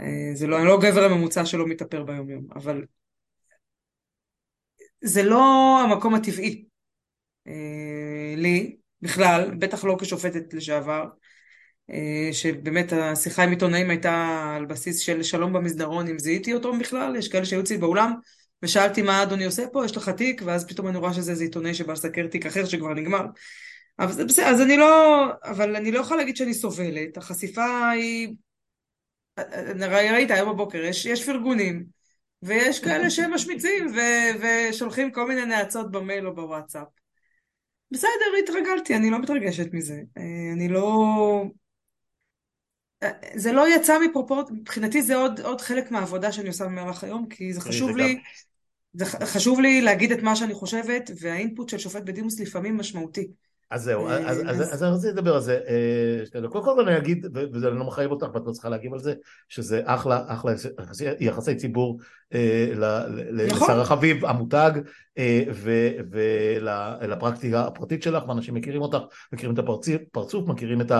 [0.00, 2.84] אה, זה לא, אני לא גבר הממוצע שלא מתאפר ביום יום, אבל
[5.00, 6.64] זה לא המקום הטבעי
[8.36, 11.04] לי בכלל, בטח לא כשופטת לשעבר,
[12.32, 17.28] שבאמת השיחה עם עיתונאים הייתה על בסיס של שלום במסדרון, אם זיהיתי אותו בכלל, יש
[17.28, 18.12] כאלה שהיו אצלי באולם,
[18.64, 21.74] ושאלתי מה אדוני עושה פה, יש לך תיק, ואז פתאום אני רואה שזה איזה עיתונאי
[21.74, 23.24] שבא לסקר תיק אחר שכבר נגמר.
[23.98, 28.34] אבל זה בסדר, אז אני לא, אבל אני לא יכולה להגיד שאני סובלת, החשיפה היא,
[29.80, 31.84] ראי- ראית היום בבוקר, יש, יש פרגונים,
[32.42, 36.88] ויש כאלה שמשמיצים ו- ושולחים כל מיני נאצות במייל או בוואטסאפ.
[37.90, 38.10] בסדר,
[38.42, 40.00] התרגלתי, אני לא מתרגשת מזה.
[40.52, 41.44] אני לא...
[43.34, 44.50] זה לא יצא מפרופורט...
[44.50, 48.20] מבחינתי זה עוד, עוד חלק מהעבודה שאני עושה במהלך היום, כי זה חשוב לי,
[48.94, 53.28] זה חשוב לי להגיד את מה שאני חושבת, והאינפוט של שופט בדימוס לפעמים משמעותי.
[53.74, 55.60] אז זהו, אה, אז, אני רוצה לדבר על זה.
[55.68, 56.48] אה.
[56.48, 59.14] קודם כל אני אגיד, וזה לא מחייב אותך ואת לא צריכה להגיב על זה,
[59.48, 60.52] שזה אחלה, אחלה
[61.20, 62.00] יחסי, ציבור
[62.34, 62.68] אה,
[63.46, 63.66] נכון.
[63.66, 64.70] לשר החביב, המותג,
[67.00, 68.98] ולפרקטיקה הפרטית שלך, ואנשים מכירים אותך,
[69.32, 70.92] מכירים את הפרצוף, פרצוף, מכירים את,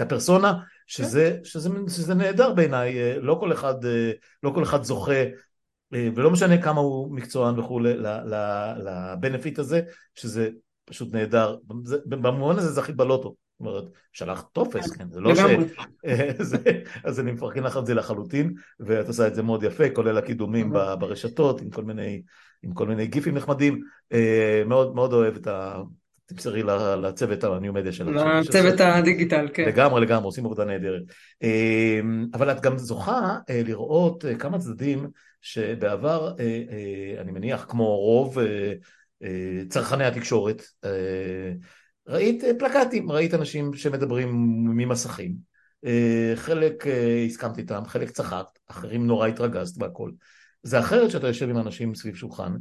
[0.00, 0.54] הפרסונה,
[0.86, 3.74] שזה, שזה, נהדר בעיניי, לא כל אחד,
[4.42, 5.22] לא כל אחד זוכה
[5.92, 7.94] ולא משנה כמה הוא מקצוען וכולי
[8.76, 9.80] לבנפיט הזה,
[10.14, 10.48] שזה
[10.84, 11.56] פשוט נהדר.
[12.06, 13.34] במובן הזה זכית בלוטו.
[13.60, 15.38] זאת אומרת, שלחת טופס, כן, זה לא ש...
[16.50, 16.58] זה,
[17.04, 20.72] אז אני מפרגן לך את זה לחלוטין, ואת עושה את זה מאוד יפה, כולל הקידומים
[20.72, 22.22] ברשתות, עם כל מיני,
[22.62, 23.80] עם כל מיני גיפים נחמדים.
[24.12, 25.48] אה, מאוד מאוד אוהב את
[26.26, 26.62] תמסרי
[27.02, 28.22] לצוות הניו מדיה שלך.
[28.40, 29.64] לצוות הדיגיטל, כן.
[29.64, 31.02] לגמרי, לגמרי, עושים עבודה נהדרת.
[32.34, 35.08] אבל את גם זוכה לראות כמה צדדים
[35.40, 36.34] שבעבר,
[37.20, 38.38] אני מניח, כמו רוב
[39.68, 40.62] צרכני התקשורת,
[42.08, 44.28] ראית פלקטים, ראית אנשים שמדברים
[44.64, 45.34] ממסכים,
[46.34, 46.84] חלק
[47.26, 50.10] הסכמת איתם, חלק צחקת, אחרים נורא התרגזת והכל.
[50.62, 52.52] זה אחרת שאתה יושב עם אנשים סביב שולחן,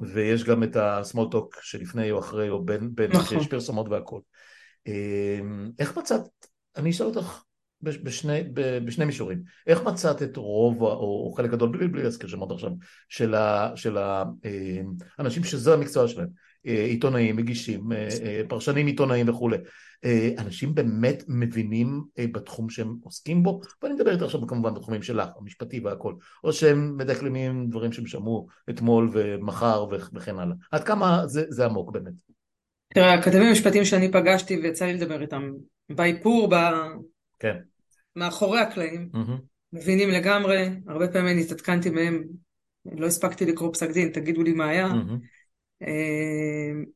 [0.00, 3.38] ויש גם את ה-small talk שלפני או אחרי או בין, בין נכון.
[3.40, 4.20] שיש פרסומות והכל.
[5.78, 6.20] איך מצאת,
[6.76, 7.42] אני אשאל אותך
[7.84, 8.40] בשני,
[8.84, 12.70] בשני מישורים, איך מצאת את רוב או חלק גדול, בלי, בלי להזכיר שמות עכשיו,
[13.08, 13.98] של
[15.18, 16.28] האנשים שזה המקצוע שלהם,
[16.64, 17.88] עיתונאים, מגישים,
[18.48, 19.56] פרשנים עיתונאים וכולי,
[20.38, 25.80] אנשים באמת מבינים בתחום שהם עוסקים בו, ואני מדבר איתך עכשיו כמובן בתחומים שלך, המשפטי
[25.80, 26.14] והכל,
[26.44, 30.54] או שהם מדקלמים דברים שהם שמעו אתמול ומחר וכן הלאה.
[30.72, 32.12] עד כמה זה, זה עמוק באמת?
[32.94, 35.50] תראה, הכתבים המשפטיים שאני פגשתי ויצא לי לדבר איתם
[35.88, 36.54] באיפור, ב...
[37.38, 37.56] כן.
[38.16, 39.42] מאחורי הקלעים, mm-hmm.
[39.72, 42.24] מבינים לגמרי, הרבה פעמים התעדכנתי מהם,
[42.84, 44.88] לא הספקתי לקרוא פסק דין, תגידו לי מה היה.
[44.88, 45.86] Mm-hmm.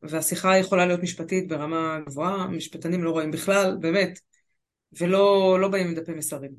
[0.02, 4.18] והשיחה יכולה להיות משפטית ברמה גבוהה, משפטנים לא רואים בכלל, באמת,
[5.00, 6.52] ולא לא באים עם דפי מסרים.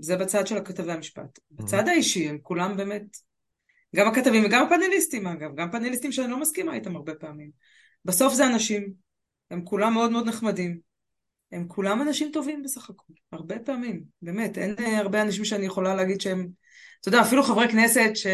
[0.00, 1.38] זה בצד של הכתבי המשפט.
[1.50, 3.02] בצד האישי, הם כולם באמת,
[3.96, 7.50] גם הכתבים וגם הפאנליסטים אגב, גם פאנליסטים שאני לא מסכימה איתם הרבה פעמים.
[8.04, 8.92] בסוף זה אנשים,
[9.50, 10.78] הם כולם מאוד מאוד נחמדים,
[11.52, 16.20] הם כולם אנשים טובים בסך הכל, הרבה פעמים, באמת, אין הרבה אנשים שאני יכולה להגיד
[16.20, 16.48] שהם,
[17.00, 18.26] אתה יודע, אפילו חברי כנסת ש...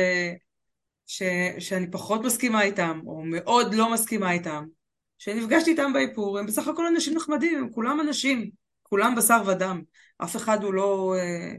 [1.07, 1.23] ש,
[1.59, 4.65] שאני פחות מסכימה איתם, או מאוד לא מסכימה איתם,
[5.19, 8.51] שנפגשתי איתם באיפור, הם בסך הכל אנשים נחמדים, הם כולם אנשים,
[8.83, 9.83] כולם בשר ודם.
[10.19, 11.55] אף אחד הוא לא, אה,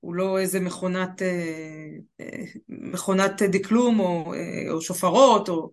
[0.00, 1.86] הוא לא איזה מכונת, אה,
[2.20, 4.34] אה, מכונת דקלום או,
[4.70, 5.70] או שופרות, או...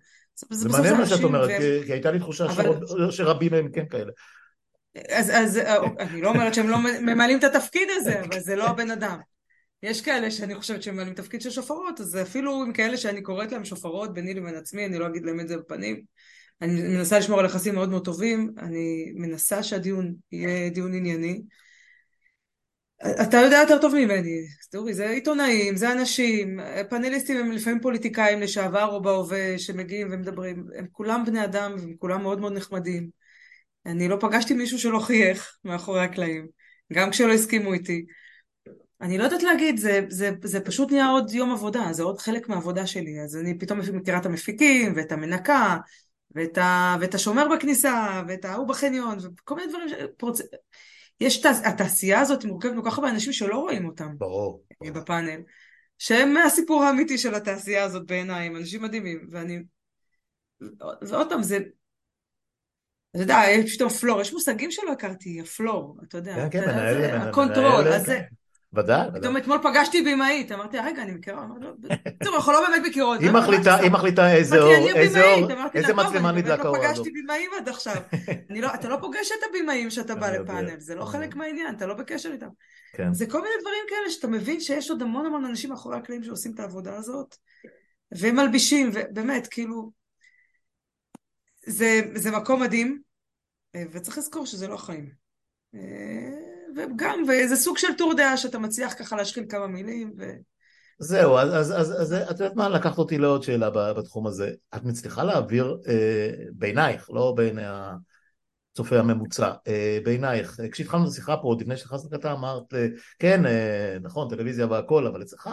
[0.49, 1.86] זה מעניין מה שאת אומרת, ו...
[1.86, 2.65] כי הייתה לי תחושה אבל...
[3.11, 4.11] שרבים מהם כן כאלה.
[5.09, 5.57] אז, אז
[5.99, 9.17] אני לא אומרת שהם לא ממלאים את התפקיד הזה, אבל זה לא הבן אדם.
[9.83, 13.51] יש כאלה שאני חושבת שהם ממלאים תפקיד של שופרות, אז אפילו עם כאלה שאני קוראת
[13.51, 16.01] להם שופרות ביני לבין עצמי, אני לא אגיד להם את זה בפנים.
[16.61, 21.41] אני מנסה לשמור על יחסים מאוד מאוד טובים, אני מנסה שהדיון יהיה דיון ענייני.
[23.21, 28.85] אתה יודע יותר טוב ממני, תראי, זה עיתונאים, זה אנשים, פאנליסטים הם לפעמים פוליטיקאים לשעבר
[28.85, 33.22] או בהווה שמגיעים ומדברים, הם כולם בני אדם והם כולם מאוד מאוד נחמדים.
[33.86, 36.47] אני לא פגשתי מישהו שלא חייך מאחורי הקלעים,
[36.93, 38.05] גם כשלא הסכימו איתי.
[39.01, 42.49] אני לא יודעת להגיד, זה, זה, זה פשוט נהיה עוד יום עבודה, זה עוד חלק
[42.49, 45.77] מהעבודה שלי, אז אני פתאום מכירה את המפיקים, ואת המנקה,
[46.36, 50.41] ואת, ה, ואת השומר בכניסה, ואת ההוא בחניון, וכל מיני דברים, פרוצ...
[51.19, 54.17] יש, את התעשייה הזאת מורכבת מכל כך הרבה אנשים שלא רואים אותם.
[54.17, 54.63] ברור.
[54.93, 55.39] בפאנל.
[55.97, 59.59] שהם הסיפור האמיתי של התעשייה הזאת בעיניי, הם אנשים מדהימים, ואני...
[61.01, 61.59] ועוד פעם, זה...
[63.16, 66.36] אתה יודע, יש פתאום floor, יש מושגים שלא הכרתי, ה floor, אתה יודע.
[66.36, 68.22] כן, כן, מנהל, ה control, אז זה...
[68.74, 69.07] ודאי.
[69.16, 71.47] פתאום אתמול פגשתי בימאית, אמרתי, רגע, אני מכירה,
[72.24, 73.20] טוב, אנחנו לא באמת מכירות.
[73.20, 76.78] היא מחליטה, היא מחליטה איזה אור, איזה אור, איזה מצלמה נדלקה אור.
[76.78, 77.95] לא פגשתי בימאים עד עכשיו.
[78.49, 81.93] לא, אתה לא פוגש את הבימאים שאתה בא לפאנל, זה לא חלק מהעניין, אתה לא
[81.93, 82.47] בקשר איתם.
[82.93, 83.14] כן.
[83.14, 86.51] זה כל מיני דברים כאלה שאתה מבין שיש עוד המון המון אנשים מאחורי הקלעים שעושים
[86.55, 87.36] את העבודה הזאת,
[88.11, 89.91] והם מלבישים, ובאמת, כאילו,
[92.16, 93.01] זה מקום מדהים,
[93.91, 95.09] וצריך לזכור שזה לא החיים.
[96.76, 100.32] וגם, וזה סוג של טור דעה שאתה מצליח ככה להשחיל כמה מילים ו...
[100.99, 104.51] זהו, אז, אז, אז, אז את יודעת מה, לקחת אותי לעוד שאלה בתחום הזה.
[104.76, 107.61] את מצליחה להעביר אה, בעינייך, לא בעיני
[108.74, 112.88] הצופה הממוצע, אה, בעינייך, כשהתחלנו את השיחה פה, עוד לפני שנכנסת לכתה, אמרת, אה,
[113.19, 115.49] כן, אה, נכון, טלוויזיה והכל, אבל אצלך,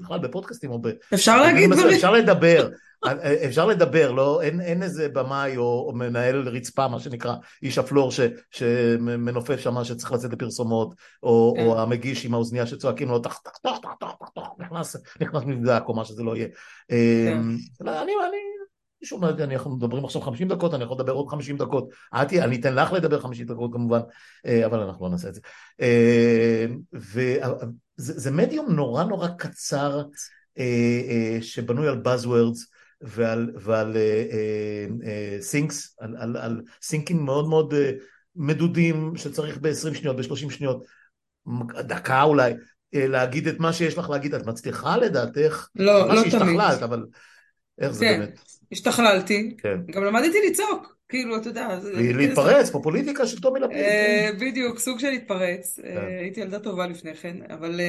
[0.00, 0.88] בכלל בפודקאסטים או ב...
[1.14, 1.94] אפשר להגיד דברים.
[1.94, 2.68] אפשר לדבר.
[3.46, 8.12] אפשר לדבר, לא, אין, אין איזה במאי או, או מנהל רצפה, מה שנקרא, איש הפלור
[8.12, 11.66] ש, שמנופף שם שצריך לצאת לפרסומות, או, כן.
[11.66, 15.82] או המגיש עם האוזנייה שצועקים לו, תח, תח, תח, תח, תח, תח, נכנס, נכנס מבדק
[15.88, 16.48] או מה שזה לא יהיה.
[16.88, 16.96] כן.
[16.96, 18.38] אמ, אני, אני,
[19.00, 21.88] מישהו אומר, אנחנו מדברים עכשיו 50 דקות, אני יכול לדבר עוד 50 דקות.
[22.22, 24.00] אתי, אני אתן לך לדבר 50 דקות כמובן,
[24.46, 25.40] אה, אבל אנחנו לא נעשה את זה.
[25.80, 30.02] אמ, וזה מדיום נורא נורא קצר,
[30.58, 33.96] אה, אה, שבנוי על Buzzwords, ועל, ועל
[35.40, 37.74] סינקס, על, על, על סינקים מאוד מאוד
[38.36, 40.84] מדודים שצריך ב-20 שניות, ב-30 שניות,
[41.78, 42.54] דקה אולי,
[42.92, 45.68] להגיד את מה שיש לך להגיד, את מצליחה לדעתך?
[45.76, 46.60] לא, לא תמיד.
[46.60, 47.06] אבל
[47.78, 48.59] איך זה כן, באמת?
[48.72, 49.76] השתכללתי, כן.
[49.90, 51.78] גם למדתי לצעוק, כאילו, אתה יודע.
[51.94, 53.76] להתפרץ, פופוליטיקה של טומי לפיד.
[53.76, 54.32] כן.
[54.40, 55.78] בדיוק, סוג של להתפרץ.
[55.82, 56.06] כן.
[56.20, 57.80] הייתי ילדה טובה לפני כן, אבל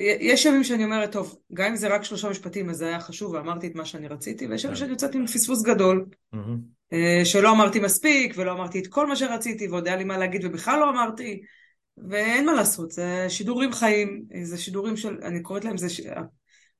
[0.00, 3.32] יש ימים שאני אומרת, טוב, גם אם זה רק שלושה משפטים, אז זה היה חשוב
[3.32, 4.80] ואמרתי את מה שאני רציתי, ויש ימים כן.
[4.80, 6.06] שאני יוצאת עם פספוס גדול,
[6.92, 10.44] אה, שלא אמרתי מספיק, ולא אמרתי את כל מה שרציתי, ועוד היה לי מה להגיד
[10.44, 11.42] ובכלל לא אמרתי,
[12.08, 16.00] ואין מה לעשות, זה שידורים חיים, זה שידורים של, אני קוראת להם, זה, ש-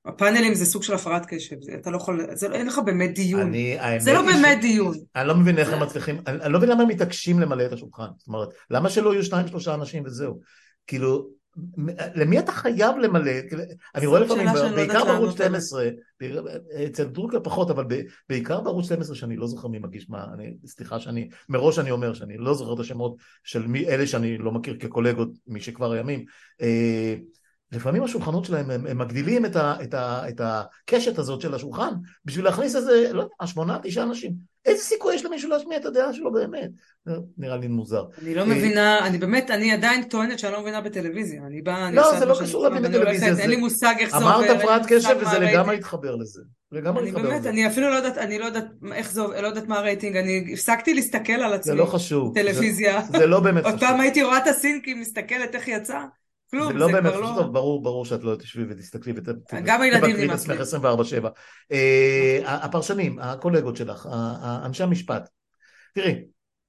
[0.07, 3.41] הפאנלים זה סוג של הפרעת קשב, זה, אתה לא יכול, זה, אין לך באמת דיון,
[3.41, 4.95] אני, זה לא היא ש- באמת דיון.
[5.17, 7.73] אני לא מבין איך הם מצליחים, אני, אני לא מבין למה הם מתעקשים למלא את
[7.73, 8.07] השולחן.
[8.17, 10.41] זאת אומרת, למה שלא יהיו שניים שלושה אנשים וזהו?
[10.87, 11.29] כאילו,
[12.15, 13.33] למי אתה חייב למלא?
[13.49, 13.63] כאילו,
[13.95, 15.61] אני רואה לפעמים, לא בעיקר בערוץ לענות עליה.
[15.61, 15.89] 12,
[16.87, 17.85] אצל דרוקר פחות, אבל
[18.29, 22.15] בעיקר בערוץ 12 שאני לא זוכר מי מגיש מה, אני, סליחה שאני, מראש אני אומר
[22.15, 26.25] שאני לא זוכר את השמות של מי, אלה שאני לא מכיר כקולגות משכבר הימים.
[27.73, 31.91] לפעמים השולחנות שלהם, הם, הם מגדילים את, ה, את, ה, את הקשת הזאת של השולחן
[32.25, 34.33] בשביל להכניס איזה, לא יודע, שמונה, תשעה אנשים.
[34.65, 36.71] איזה סיכוי יש למישהו להשמיע את הדעה שלו באמת?
[37.05, 38.05] זה נראה לי מוזר.
[38.23, 41.43] אני לא אה, מבינה, אני באמת, אני עדיין טוענת שאני לא מבינה בטלוויזיה.
[41.47, 43.63] אני באה, אני לא, עושה זה לא מה שאני קשור להבין בטלוויזיה, אין לי זה-
[43.63, 45.39] מושג איך זה עובר, אמרת הפרעת קשב וזה.
[45.39, 46.43] לגמרי התחבר לזה.
[46.73, 47.49] לגמרי אני התחבר באמת, לזה.
[47.51, 50.95] אני אפילו לא יודעת, אני לא יודעת איך זה לא יודעת מה הרייטינג, אני הפסקתי
[50.95, 52.39] להסתכל על זה עצמי לא חשוב.
[52.39, 53.03] בטלוויזיה.
[53.13, 53.89] זה, זה לא באמת עוד חשוב.
[53.89, 56.01] פעם הייתי רואה את הסינקים, מסתכלת איך יצא,
[56.51, 57.33] כלום, זה זה לא באמת כבר לא...
[57.37, 59.13] טוב, ברור, ברור שאת לא תשבי ותסתכלי
[59.65, 61.01] גם הילדים נמאס עצמך להם.
[61.25, 61.29] 24/7.
[61.73, 64.09] אה, הפרשנים, הקולגות שלך,
[64.65, 65.29] אנשי המשפט,
[65.95, 66.25] תראי,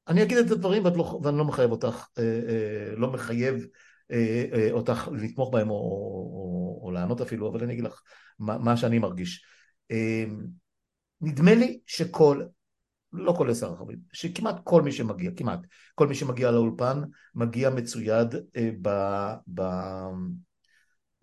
[0.07, 3.67] אני אגיד את הדברים ואת לא, ואני לא מחייב אותך, אה, אה, לא מחייב
[4.71, 8.01] אותך לתמוך בהם או, או, או לענות אפילו, אבל אני אגיד לך
[8.39, 9.45] מה, מה שאני מרגיש.
[11.21, 12.43] נדמה לי שכל,
[13.17, 15.59] לא כל עשר רכבים, שכמעט כל מי שמגיע, כמעט,
[15.95, 17.01] כל מי שמגיע לאולפן
[17.35, 18.89] מגיע מצויד אה, ב,
[19.53, 19.63] ב,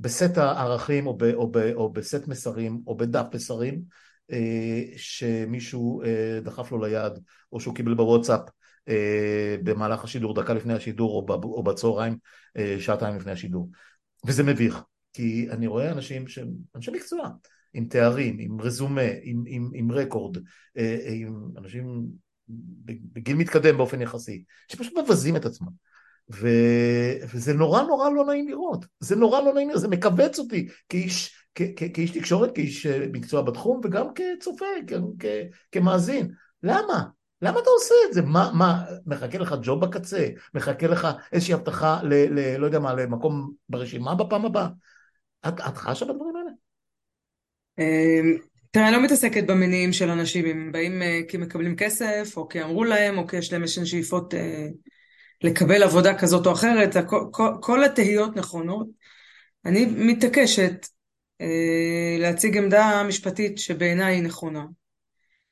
[0.01, 3.83] בסט הערכים או, ב, או, ב, או בסט מסרים או בדף מסרים
[4.33, 7.13] אה, שמישהו אה, דחף לו ליד
[7.53, 8.41] או שהוא קיבל בוואטסאפ
[8.89, 12.17] אה, במהלך השידור, דקה לפני השידור או, ב, או בצהריים,
[12.57, 13.71] אה, שעתיים לפני השידור.
[14.27, 14.83] וזה מביך,
[15.13, 17.31] כי אני רואה אנשים שהם אנשי מקצוע,
[17.75, 20.39] עם תארים, עם רזומה, עם, עם, עם רקורד,
[20.79, 22.07] אה, עם אנשים
[23.13, 25.69] בגיל מתקדם באופן יחסי, שפשוט מבזים את עצמם.
[26.33, 26.49] ו...
[27.35, 31.47] וזה נורא נורא לא נעים לראות, זה נורא לא נעים לראות, זה מכווץ אותי כאיש,
[31.55, 31.63] כ...
[31.77, 31.83] כ...
[31.95, 34.93] כאיש תקשורת, כאיש אה, מקצוע בתחום וגם כצופה, כ...
[35.19, 35.25] כ...
[35.73, 36.33] כמאזין.
[36.63, 37.05] למה?
[37.43, 38.23] למה אתה עושה את זה?
[38.23, 40.29] מה, מה, מחכה לך ג'וב בקצה?
[40.55, 42.15] מחכה לך איזושהי הבטחה ל...
[42.15, 42.57] ל...
[42.57, 44.69] לא יודע מה, למקום ברשימה בפעם הבאה?
[45.49, 46.51] את, את חשה בדברים האלה?
[47.79, 48.37] אמ,
[48.71, 52.63] תראה, אני לא מתעסקת במניעים של אנשים, אם באים אה, כי מקבלים כסף, או כי
[52.63, 54.67] אמרו להם, או כי יש להם איזשהן שאיפות אה,
[55.43, 56.97] לקבל עבודה כזאת או אחרת,
[57.61, 58.87] כל, התהיות נכונות.
[59.65, 60.87] אני מתעקשת
[61.41, 64.65] אה, להציג עמדה משפטית שבעיניי היא נכונה.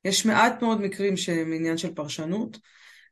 [0.05, 2.57] יש מעט מאוד מקרים שהם עניין של פרשנות,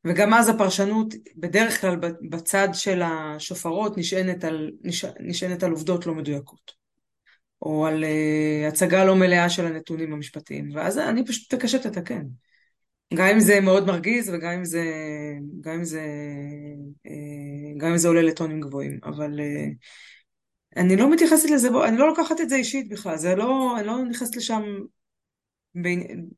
[0.06, 1.96] וגם אז הפרשנות בדרך כלל
[2.30, 6.81] בצד של השופרות נשענת על, נש, נשענת על עובדות לא מדויקות.
[7.62, 12.24] או על uh, הצגה לא מלאה של הנתונים המשפטיים, ואז אני פשוט מתעקשת לתקן.
[13.14, 14.84] גם אם זה מאוד מרגיז וגם אם זה,
[15.62, 16.06] גם אם זה,
[17.08, 19.74] uh, גם אם זה עולה לטונים גבוהים, אבל uh,
[20.78, 24.06] אני לא מתייחסת לזה, אני לא לוקחת את זה אישית בכלל, זה לא, אני לא
[24.06, 24.64] נכנסת לשם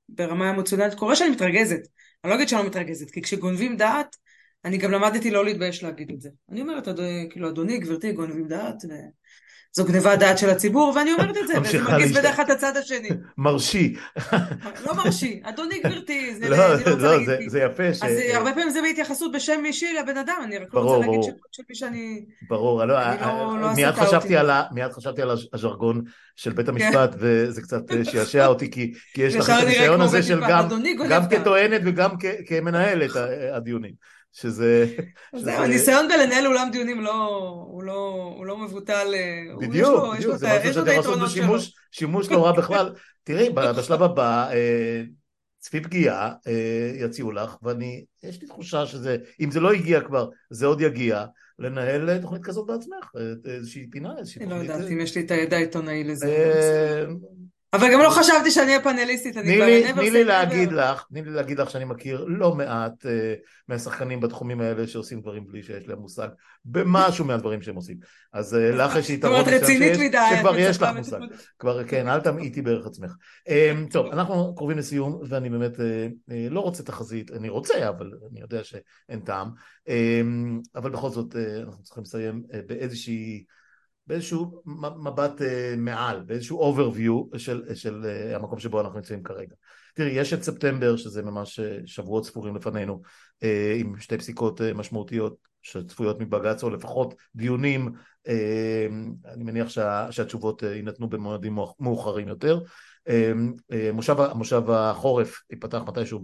[0.09, 1.81] ברמה אמוציונלית, קורה שאני מתרגזת,
[2.23, 4.15] אני לא אגיד שאני לא מתרגזת, כי כשגונבים דעת,
[4.65, 6.29] אני גם למדתי לא להתבייש להגיד את זה.
[6.49, 6.87] אני אומרת,
[7.29, 8.83] כאילו, אדוני, גברתי, גונבים דעת.
[9.75, 12.77] זו גניבת דעת של הציבור, ואני אומרת את זה, וזה מרגיז בדרך כלל את הצד
[12.77, 13.09] השני.
[13.37, 13.95] מרשי.
[14.85, 17.37] לא מרשי, אדוני גברתי, זה לא, אני לא רוצה להגיד זה.
[17.47, 17.93] זה יפה.
[17.93, 18.03] ש...
[18.03, 21.23] אז הרבה פעמים זה בהתייחסות בשם אישי לבן אדם, אני רק לא ברור, רוצה להגיד
[21.51, 22.25] של מי שאני...
[22.49, 24.37] ברור, לא, אני לא- לא מיד חשבתי.
[24.37, 26.01] על ה- מיד חשבתי על הז'רגון
[26.35, 30.23] של בית המשפט, וזה קצת אה, שעשע אותי, כי כי יש לך את הניסיון הזה
[30.23, 30.67] של גם-.
[31.29, 32.09] כטוענת וגם
[32.47, 33.11] כמנהלת
[33.53, 33.93] הדיונים,
[34.33, 34.85] שזה...
[35.35, 37.27] זהו, הניסיון בלנהל אולם דיונים לא,
[37.67, 41.19] הוא לא, הוא לא מבוטל, אה, בדיוק, בדיוק, זה משהו את שאתם לעשות.
[41.19, 42.93] בשימוש, שימוש לא רע בכלל.
[43.23, 45.03] תראי, בשלב הבא, אה,
[45.59, 50.29] צפי פגיעה אה, יציעו לך, ואני, יש לי תחושה שזה, אם זה לא הגיע כבר,
[50.49, 51.25] זה עוד יגיע,
[51.59, 53.11] לנהל תוכנית כזאת בעצמך,
[53.45, 54.71] איזושהי פינה, איזושהי אני לא תוכנית.
[54.71, 57.05] יודעת אם יש לי את הידע העיתונאי לזה.
[57.73, 60.21] אבל גם לא חשבתי שאני אהיה פאנליסטית, אני תני כבר לי, never תני say לי
[60.21, 60.27] never.
[60.27, 63.33] להגיד לך, תני לי להגיד לך שאני מכיר לא מעט אה,
[63.67, 66.27] מהשחקנים בתחומים האלה שעושים דברים בלי שיש להם מושג
[66.65, 67.97] במשהו מהדברים שהם עושים.
[68.33, 71.19] אז אה, לך יש זאת יתרון אומרת, מסוים רצינית מדי, שכבר יש לך מושג.
[71.59, 73.11] כבר כן, אל תמעיטי בערך עצמך.
[73.49, 75.77] אה, טוב, אנחנו קרובים לסיום, ואני באמת
[76.49, 79.49] לא רוצה תחזית, אני רוצה, אבל אני יודע שאין טעם.
[80.75, 83.43] אבל בכל זאת, אנחנו צריכים לסיים באיזושהי...
[84.07, 84.61] באיזשהו
[85.03, 89.55] מבט אה, מעל, באיזשהו overview של, של אה, המקום שבו אנחנו נמצאים כרגע.
[89.95, 93.01] תראי, יש את ספטמבר, שזה ממש אה, שבועות ספורים לפנינו,
[93.79, 97.91] עם שתי פסיקות משמעותיות שצפויות מבג"ץ, או לפחות דיונים,
[99.25, 102.59] אני מניח שה, שהתשובות יינתנו במועדים מאוחרים יותר.
[103.93, 106.23] מושב, מושב החורף ייפתח מתישהו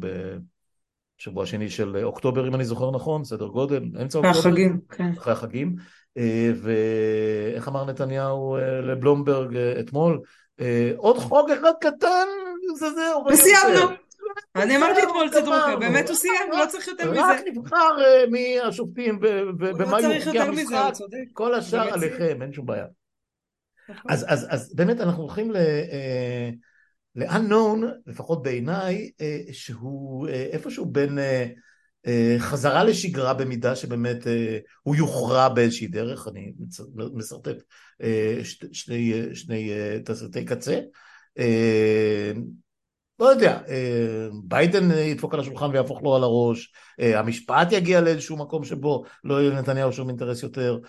[1.20, 4.40] בשבוע שני של אוקטובר, אם אני זוכר נכון, סדר גודל, אמצע אוקטובר.
[4.40, 5.12] אחרי החגים, כן.
[5.18, 5.76] אחרי החגים.
[6.56, 10.20] ואיך אמר נתניהו לבלומברג אתמול?
[10.98, 12.28] עוד חוק אחד קטן,
[12.76, 13.26] זה זהו.
[13.32, 13.96] וסיימנו.
[14.56, 17.22] אני אמרתי אתמול צדרוקה, באמת הוא סיים, לא צריך יותר מזה.
[17.22, 17.98] רק נבחר
[18.32, 19.20] מהשופטים
[19.58, 20.94] במה יורגיע המשחק,
[21.34, 22.86] כל השאר עליכם, אין שום בעיה.
[24.08, 25.52] אז באמת אנחנו הולכים
[27.16, 29.10] ל-unknown, לפחות בעיניי,
[29.52, 31.18] שהוא איפשהו בין
[32.40, 34.28] חזרה לשגרה במידה שבאמת
[34.84, 36.54] הוא יוכרע באיזושהי דרך, אני
[37.14, 37.56] משרטט
[39.34, 39.72] שני
[40.06, 40.80] תסריטי קצה.
[43.20, 43.60] לא יודע,
[44.44, 49.52] ביידן ידפוק על השולחן ויהפוך לו על הראש, המשפט יגיע לאיזשהו מקום שבו לא יהיה
[49.52, 50.80] לנתניהו שום אינטרס יותר,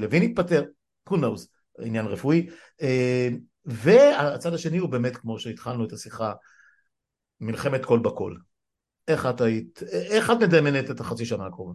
[0.00, 0.64] לוין יתפטר,
[1.08, 1.46] who knows,
[1.82, 2.46] עניין רפואי,
[3.64, 6.32] והצד השני הוא באמת כמו שהתחלנו את השיחה,
[7.40, 8.40] מלחמת קול בקול.
[9.08, 11.74] איך את היית, איך את מדמיינת את החצי שנה הקרובה?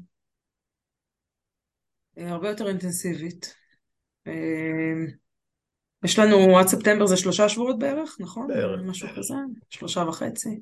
[2.17, 3.55] הרבה יותר אינטנסיבית.
[6.03, 8.47] יש לנו עד ספטמבר זה שלושה שבועות בערך, נכון?
[8.47, 8.82] בערך.
[8.86, 9.34] משהו כזה,
[9.69, 10.59] שלושה וחצי.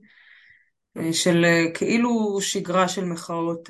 [1.11, 3.69] של כאילו שגרה של מחאות,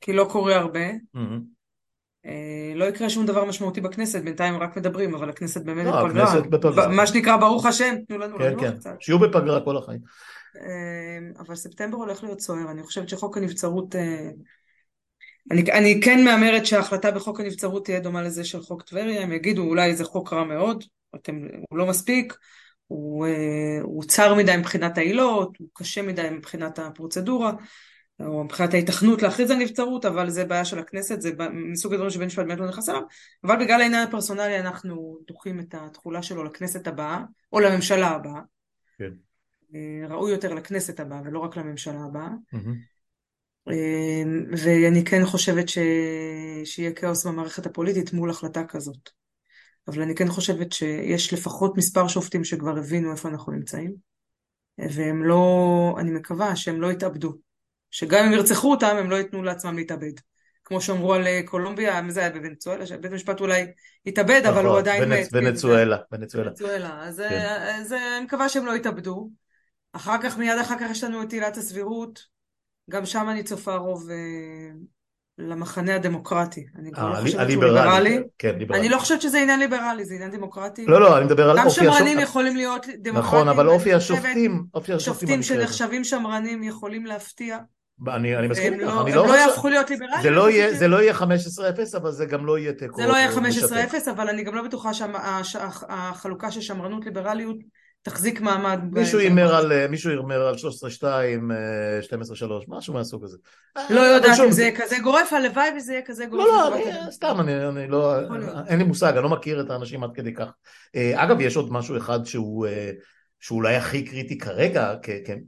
[0.00, 0.90] כי לא קורה הרבה.
[0.90, 2.28] Mm-hmm.
[2.74, 6.40] לא יקרה שום דבר משמעותי בכנסת, בינתיים רק מדברים, אבל הכנסת באמת לא, בפגרה.
[6.40, 6.88] בפגרה.
[6.88, 8.76] מה שנקרא ברוך השם, תנו לנו כן, כן.
[8.76, 8.96] קצת.
[9.00, 10.00] שיהיו בפגרה כל החיים.
[11.38, 13.94] אבל ספטמבר הולך להיות סוער, אני חושבת שחוק הנבצרות
[15.50, 19.62] אני, אני כן מהמרת שההחלטה בחוק הנבצרות תהיה דומה לזה של חוק טבריה, הם יגידו
[19.62, 20.84] אולי זה חוק רע מאוד,
[21.14, 21.40] אתם,
[21.70, 22.36] הוא לא מספיק,
[22.86, 27.52] הוא, אה, הוא צר מדי מבחינת העילות, הוא קשה מדי מבחינת הפרוצדורה,
[28.20, 32.26] או מבחינת ההיתכנות להכריז על נבצרות, אבל זה בעיה של הכנסת, זה מסוג הדברים שבן
[32.26, 33.02] משפט באמת לא נכנס אליו,
[33.44, 37.20] אבל בגלל העניין הפרסונלי אנחנו דוחים את התחולה שלו לכנסת הבאה,
[37.52, 38.40] או לממשלה הבאה.
[38.98, 39.10] כן.
[39.74, 42.28] אה, ראוי יותר לכנסת הבאה ולא רק לממשלה הבאה.
[42.54, 42.94] Mm-hmm.
[44.56, 45.78] ואני כן חושבת ש...
[46.64, 49.10] שיהיה כאוס במערכת הפוליטית מול החלטה כזאת.
[49.88, 53.94] אבל אני כן חושבת שיש לפחות מספר שופטים שכבר הבינו איפה אנחנו נמצאים,
[54.78, 57.32] והם לא, אני מקווה שהם לא יתאבדו.
[57.90, 60.12] שגם אם ירצחו אותם, הם לא ייתנו לעצמם להתאבד.
[60.64, 63.66] כמו שאמרו על קולומביה, מי זה היה בוונצואלה, שבית המשפט אולי
[64.06, 65.28] נכון, אבל הוא עדיין מת.
[65.32, 66.50] ונצואלה, ונצואלה.
[66.50, 67.08] ונצואלה.
[67.08, 67.46] אז, כן.
[67.80, 69.30] אז אני מקווה שהם לא יתאבדו.
[69.96, 72.20] אחר כך, מיד אחר כך יש לנו את עילת הסבירות,
[72.90, 74.16] גם שם אני צופה רוב אה,
[75.38, 76.66] למחנה הדמוקרטי.
[76.78, 78.18] אני כבר לא חושבת שהוא ליברלי.
[78.38, 78.80] כן, ליברלי.
[78.80, 80.86] אני לא חושבת שזה עניין ליברלי, זה עניין דמוקרטי.
[80.86, 81.88] לא, לא, אני מדבר על אופי השופטים.
[81.88, 83.16] גם שמרנים יכולים להיות דמוקרטיים.
[83.16, 87.58] נכון, אבל אופי השופטים, אופי השופטים שופטים שנחשבים שמרנים יכולים להפתיע.
[88.08, 89.24] אני, אני מסכים איתך, לא, אני לא...
[89.24, 90.22] הם לא יהפכו להיות ליברליים.
[90.22, 91.24] זה לא יהיה, זה לא יהיה 15-0,
[91.96, 92.96] אבל זה גם לא יהיה תיקו.
[92.96, 97.56] זה לא יהיה 15-0, אבל אני גם לא בטוחה שהחלוקה של שמרנות ליברליות
[98.04, 98.80] תחזיק מעמד.
[98.92, 100.58] מישהו הימר על, מישהו הימר על 13-2,
[101.02, 101.04] 12-3,
[102.68, 103.38] משהו מהסוג הזה.
[103.90, 106.46] לא יודעת אם זה יהיה כזה גורף, הלוואי וזה יהיה כזה גורף.
[106.46, 108.14] לא, לא, סתם, אני, לא,
[108.66, 110.48] אין לי מושג, אני לא מכיר את האנשים עד כדי כך.
[111.14, 112.66] אגב, יש עוד משהו אחד שהוא...
[113.40, 114.94] שאולי הכי קריטי כרגע,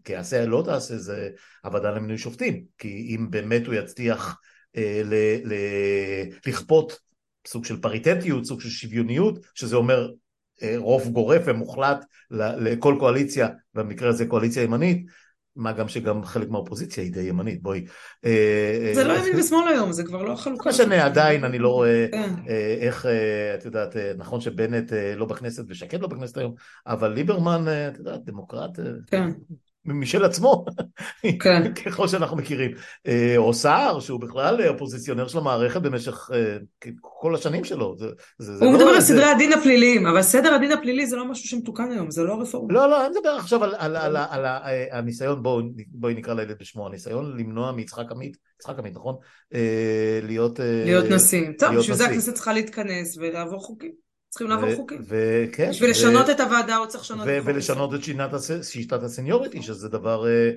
[0.04, 1.28] כעשה לא תעשה, זה
[1.64, 2.64] הוועדה למינוי שופטים.
[2.78, 4.40] כי אם באמת הוא יצליח
[4.76, 6.98] אה, ל- ל- לכפות
[7.46, 10.08] סוג של פריטטיות, סוג של שוויוניות, שזה אומר אה,
[10.76, 15.06] רוב גורף ומוחלט לכל קואליציה, במקרה הזה קואליציה ימנית,
[15.56, 17.84] מה גם שגם חלק מהאופוזיציה היא די ימנית, בואי.
[18.24, 20.70] אה, זה לא ימין ושמאל היום, זה כבר לא החלוקה.
[20.70, 22.30] לא משנה, עדיין אני לא רואה כן.
[22.80, 23.06] איך,
[23.54, 26.54] את יודעת, נכון שבנט לא בכנסת ושקד לא בכנסת היום,
[26.86, 28.78] אבל ליברמן, את יודעת, דמוקרט.
[29.06, 29.30] כן.
[29.86, 30.64] משל עצמו,
[31.40, 31.72] כן.
[31.84, 32.70] ככל שאנחנו מכירים,
[33.06, 36.56] אה, או סער שהוא בכלל אופוזיציונר של המערכת במשך אה,
[37.00, 37.96] כל השנים שלו.
[37.98, 38.06] זה,
[38.38, 41.24] זה, זה הוא לא מדבר על סדרי הדין הפליליים, אבל סדר הדין הפלילי זה לא
[41.24, 42.74] משהו שמתוקן היום, זה לא רפורמה.
[42.74, 46.56] לא, לא, אני מדבר עכשיו על, על, על, על, על הניסיון, בואי בוא נקרא לילד
[46.60, 49.14] בשמו, הניסיון למנוע מיצחק עמית, יצחק עמית, נכון?
[49.54, 50.60] אה, להיות...
[50.84, 51.48] להיות נשיא.
[51.58, 54.05] טוב, בשביל זה הכנסת צריכה להתכנס ולעבור חוקים.
[54.28, 55.02] צריכים לעבור חוקים.
[55.08, 55.70] וכן.
[55.70, 57.48] בשביל לשנות את הוועדה הוא צריך לשנות את החוק.
[57.48, 58.00] ולשנות את
[58.64, 60.50] שיטת הסניוריטי, שזה דבר אה,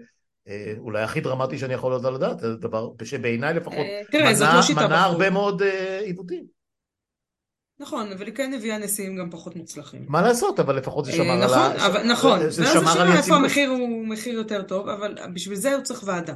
[0.47, 5.29] אה, אולי הכי דרמטי שאני יכול לדעת זה דבר שבעיניי לפחות אה, לא מנע הרבה
[5.29, 5.61] מאוד
[6.05, 6.59] עיוותים.
[7.79, 10.05] נכון, אבל היא כן הביאה נשיאים גם פחות מוצלחים.
[10.07, 12.03] מה לעשות, אבל לפחות זה שמר על ה...
[12.03, 16.03] נכון, זה שמר על איפה המחיר הוא מחיר יותר טוב, אבל בשביל זה הוא צריך
[16.05, 16.33] ועדה.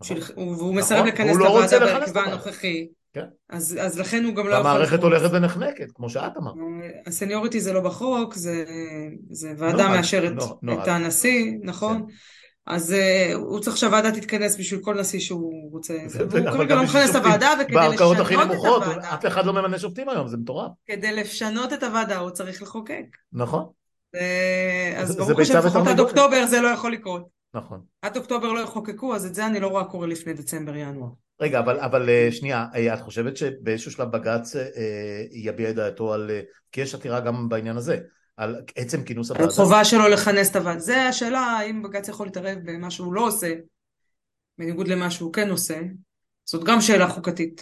[0.00, 0.16] נכון.
[0.36, 1.08] והוא מסרב נכון.
[1.08, 2.88] לכנס את לא הוועדה בהרכבה הנוכחי.
[3.12, 3.24] כן.
[3.50, 4.66] אז, אז לכן הוא גם לא יכול...
[4.66, 6.54] המערכת הולכת ונחנקת, כמו שאת אמרת.
[7.06, 8.64] הסניוריטי זה לא בחוק, זה,
[9.30, 10.32] זה ועדה לא, מאשרת
[10.62, 11.98] לא, את הנשיא, נכון?
[11.98, 12.14] כן.
[12.66, 15.94] אז uh, הוא צריך שהוועדה תתכנס בשביל כל נשיא שהוא רוצה.
[16.10, 19.26] והוא כרגע גם לא מכנס את הוועדה, וכדי בערכאות הכי לשנות את נמוכות, הוועדה, אף
[19.26, 20.70] אחד לא ממנה שופטים היום, זה מטורף.
[20.86, 23.04] כדי לשנות את הוועדה הוא צריך לחוקק.
[23.32, 23.66] נכון,
[24.14, 26.00] אה, אז זה- זה ברוך ביצה השם, לפחות עד.
[26.00, 27.28] אוקטובר זה לא יכול לקרות.
[27.54, 27.80] נכון.
[28.02, 31.08] עד אוקטובר לא יחוקקו, אז את זה אני לא רואה קורה לפני דצמבר-ינואר.
[31.40, 34.62] רגע, אבל, אבל אה, שנייה, אה, את חושבת שבאיזשהו שלב בג"ץ אה,
[35.32, 36.30] יביע את דעתו על,
[36.72, 37.98] כי יש עתירה גם בעניין הזה,
[38.36, 39.54] על עצם כינוס על הוועדה?
[39.54, 40.80] חובה שלו לכנס את הוועדה.
[40.80, 43.54] זה השאלה האם בג"ץ יכול להתערב במה שהוא לא עושה,
[44.58, 45.80] בניגוד למה שהוא כן עושה.
[46.44, 47.60] זאת גם שאלה חוקתית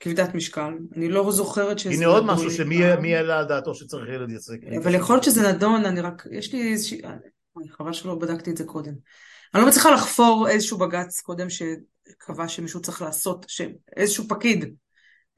[0.00, 0.72] כבדת משקל.
[0.96, 1.94] אני לא זוכרת שזה...
[1.94, 4.56] הנה עוד משהו שמי העלה על דעתו שצריך יהיה להתעסק.
[4.82, 6.26] אבל יכול להיות שזה נדון, אני רק...
[6.30, 7.00] יש לי איזושהי...
[7.70, 8.92] חבל שלא בדקתי את זה קודם.
[9.54, 11.50] אני לא מצליחה לחפור איזשהו בג"ץ קודם
[12.10, 14.74] שקבע שמישהו צריך לעשות, שאיזשהו פקיד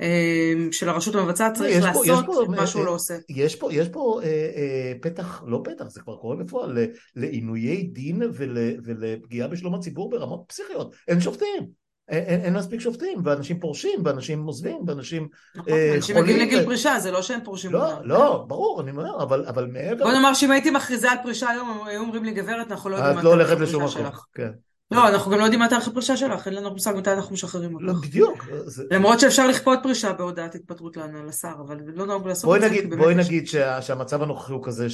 [0.01, 3.15] אה, של הרשות המבצעת צריך פה- לעשות פה, את מה אה, שהוא אה, לא עושה.
[3.29, 6.79] יש פה, יש פה אה, אה, פתח, לא פתח, זה כבר קורה בפועל,
[7.17, 10.95] לעינויי דין ול, ולפגיעה בשלום הציבור ברמות פסיכיות.
[11.09, 11.67] אין שופטים,
[12.09, 15.29] אין, אין, אין מספיק שופטים, ואנשים פורשים, ואנשים עוזבים, ואנשים...
[15.57, 17.73] נכון, אה, אנשים מגיעים חולים לגיל ו- פרישה, זה לא שהם פורשים.
[17.73, 18.09] לא, מוקדם.
[18.09, 20.05] לא, ברור, אני אומר, אבל, אבל מעבר...
[20.05, 23.19] בוא נאמר שאם הייתי מכריזה על פרישה היום, היו אומרים לי, גברת, אנחנו לא יודעים
[23.19, 24.07] את מה לא תאריך הולכת לשום מקום.
[24.35, 24.51] כן.
[24.93, 27.81] לא, אנחנו גם לא יודעים מה תאריך הפרישה שלך, אין לנו מושג מתי אנחנו משחררים
[27.81, 28.07] לא, אותך.
[28.07, 28.45] בדיוק.
[28.65, 30.97] זה- למרות שאפשר לכפות פרישה בהודעת התפטרות
[31.29, 32.97] לשר, אבל לא נהוג לעשות בואי את זה.
[32.97, 34.87] בואי נגיד שה, שהמצב הנוכחי הוא כזה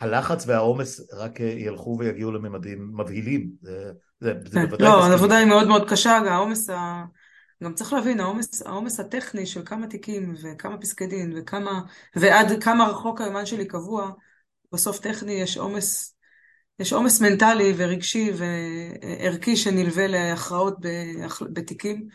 [0.00, 3.50] שהלחץ והעומס רק אה, ילכו ויגיעו לממדים מבהילים.
[4.52, 4.66] כן.
[4.80, 5.04] לא.
[5.04, 7.04] העבודה היא מאוד מאוד קשה, העומס ה...
[7.62, 11.80] גם צריך להבין, העומס, העומס הטכני של כמה תיקים וכמה פסקי דין וכמה,
[12.16, 14.10] ועד כמה רחוק היומן שלי קבוע,
[14.72, 16.15] בסוף טכני יש עומס,
[16.78, 20.74] יש עומס מנטלי ורגשי וערכי שנלווה להכרעות
[21.52, 22.08] בתיקים,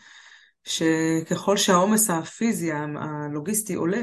[0.64, 4.02] שככל שהעומס הפיזי, הלוגיסטי עולה,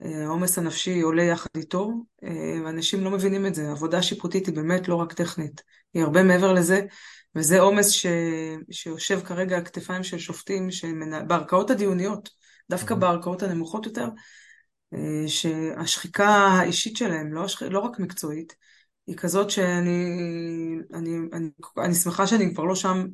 [0.00, 1.92] העומס הנפשי עולה יחד איתו,
[2.24, 3.70] אה, ואנשים לא מבינים את זה.
[3.70, 5.62] עבודה שיפוטית היא באמת לא רק טכנית,
[5.94, 6.80] היא הרבה מעבר לזה,
[7.34, 8.06] וזה עומס ש...
[8.70, 11.28] שיושב כרגע על כתפיים של שופטים שמנ...
[11.28, 12.28] בערכאות הדיוניות,
[12.70, 12.96] דווקא Mhm.
[12.96, 14.08] בערכאות הנמוכות יותר,
[14.94, 17.62] אה, שהשחיקה האישית שלהם, לא, השח...
[17.62, 18.54] לא רק מקצועית,
[19.08, 20.00] היא כזאת שאני
[20.94, 23.06] אני, אני, אני שמחה שאני כבר לא שם,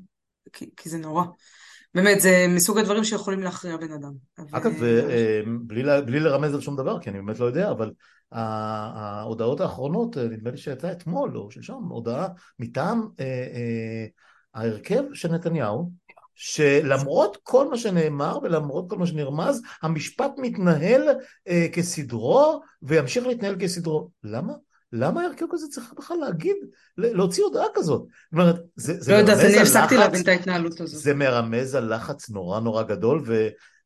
[0.52, 1.24] כי, כי זה נורא.
[1.94, 4.12] באמת, זה מסוג הדברים שיכולים להכריע בן אדם.
[4.52, 7.92] אגב, ו- אה, בלי, בלי לרמז על שום דבר, כי אני באמת לא יודע, אבל
[8.32, 12.28] ההודעות האחרונות, אה, נדמה לי שיצאה אתמול או שלשום, הודעה
[12.58, 14.06] מטעם אה, אה,
[14.54, 15.90] ההרכב של נתניהו,
[16.34, 21.08] שלמרות כל מה שנאמר ולמרות כל מה שנרמז, המשפט מתנהל
[21.48, 24.10] אה, כסדרו וימשיך להתנהל כסדרו.
[24.24, 24.52] למה?
[24.92, 26.56] למה ההרכב כזה צריך בכלל להגיד,
[26.98, 28.02] להוציא הודעה כזאת?
[28.02, 31.00] זאת אומרת, זה, זה לא יודעת, מרמז אני על הפסקתי להבין את ההתנהלות הזאת.
[31.00, 33.24] זה מרמז על לחץ נורא נורא גדול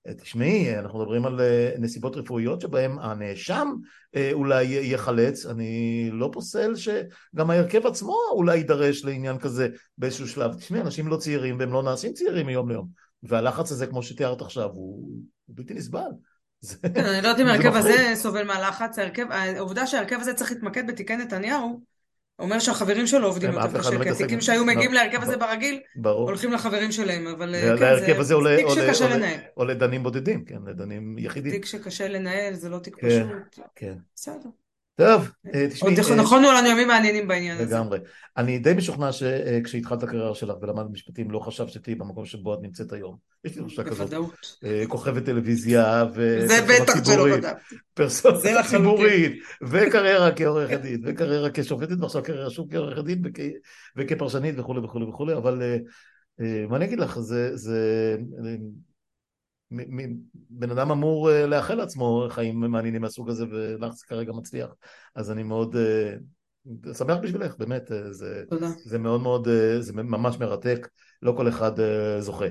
[0.08, 3.68] ותשמעי, אנחנו מדברים על אה, נסיבות רפואיות שבהם הנאשם
[4.16, 9.68] אה, אולי ייחלץ, אני לא פוסל שגם ההרכב עצמו אולי יידרש לעניין כזה
[9.98, 10.54] באיזשהו שלב.
[10.54, 12.88] תשמעי, אנשים לא צעירים והם לא נעשים צעירים מיום ליום,
[13.22, 15.10] והלחץ הזה כמו שתיארת עכשיו הוא
[15.48, 16.10] בלתי נסבל.
[16.82, 17.76] כן, אני לא יודעת אם ההרכב.
[17.76, 18.98] הזה סובל מהלחץ,
[19.30, 21.80] העובדה שההרכב הזה צריך להתמקד בתיקי נתניהו,
[22.38, 24.40] אומר שהחברים שלו עובדים יותר אחד לא קשה, כי התיקים.
[24.40, 25.36] שהיו מגיעים לא, להרכב הזה.
[25.36, 25.80] ברגיל.
[26.04, 29.38] הולכים לחברים שלהם, אבל אה, כן, זה תיק שקשה לנהל.
[29.56, 31.52] או לדנים בודדים, כן, לדנים יחידים.
[31.52, 33.64] תיק שקשה לנהל, זה לא תיק כן, פשוט.
[33.74, 33.94] כן.
[34.14, 34.48] בסדר.
[34.98, 37.64] טוב, אה, תשמעי, עוד אה, נכונו לנו ימים מעניינים בעניין הזה.
[37.76, 37.98] לגמרי.
[38.36, 42.92] אני די משוכנע שכשהתחלת הקריירה שלך ולמדת משפטים לא חשבת שתהיי במקום שבו את נמצאת
[42.92, 43.16] היום.
[43.44, 43.98] יש לי תחושה כזאת.
[43.98, 44.56] בוודאות.
[44.64, 47.74] אה, כוכבת טלוויזיה זה ופרסונה בטח שלא בדקתי.
[47.94, 48.52] פרסונה זה.
[48.70, 53.58] ציבורית, וקריירה כעורכת דין, וקריירה כשופטת, ועכשיו קריירה שוב כעורכת דין וכ-
[53.96, 55.62] וכפרשנית וכולי וכולי וכולי, אבל
[56.68, 58.16] מה אני אגיד לך, זה...
[60.50, 64.70] בן אדם אמור אה, לאחל לעצמו חיים מעניינים מהסוג הזה, ולך זה כרגע מצליח.
[65.14, 66.14] אז אני מאוד אה,
[66.94, 68.44] שמח בשבילך, באמת, אה, זה...
[68.50, 68.68] תודה.
[68.84, 69.48] זה מאוד מאוד,
[69.80, 70.88] זה ממש מרתק,
[71.22, 71.72] לא כל אחד
[72.20, 72.46] זוכה.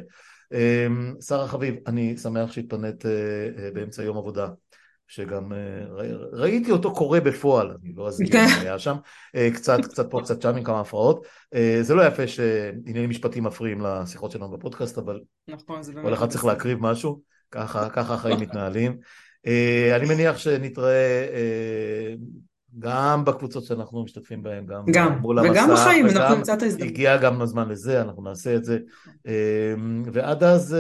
[1.22, 3.06] שרה חביב, אני שמח שהתפנית
[3.74, 4.48] באמצע יום עבודה,
[5.08, 5.86] שגם אה,
[6.32, 8.46] ראיתי אותו קורה בפועל, אני לא כן.
[8.56, 8.96] מה היה שם,
[9.36, 11.26] אה, קצת, קצת פה, קצת שם עם כמה הפרעות.
[11.54, 15.82] אה, זה לא יפה שעניינים משפטיים מפריעים לשיחות שלנו בפודקאסט, אבל נכון.
[16.02, 18.98] כל אחד צריך להקריב משהו, ככה, ככה החיים מתנהלים.
[19.96, 22.14] אני מניח שנתראה אה,
[22.80, 26.62] גם בקבוצות שאנחנו משתתפים בהן, גם, גם, מול וגם המסך, בחיים, אנחנו וגם נמצא את
[26.62, 26.92] ההזדמנות.
[26.92, 28.80] הגיע גם הזמן לזה, אנחנו נעשה את זה.
[29.28, 29.74] אה,
[30.14, 30.78] ועד אז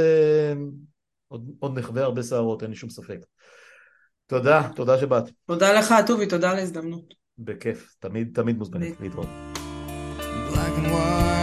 [1.27, 3.19] עוד, עוד נחווה הרבה שערות, אין לי שום ספק.
[4.27, 5.23] תודה, תודה שבאת.
[5.45, 7.13] תודה לך, טובי, תודה על ההזדמנות.
[7.39, 9.27] בכיף, תמיד, תמיד מוזמנת להתראות.
[10.49, 11.36] black and white.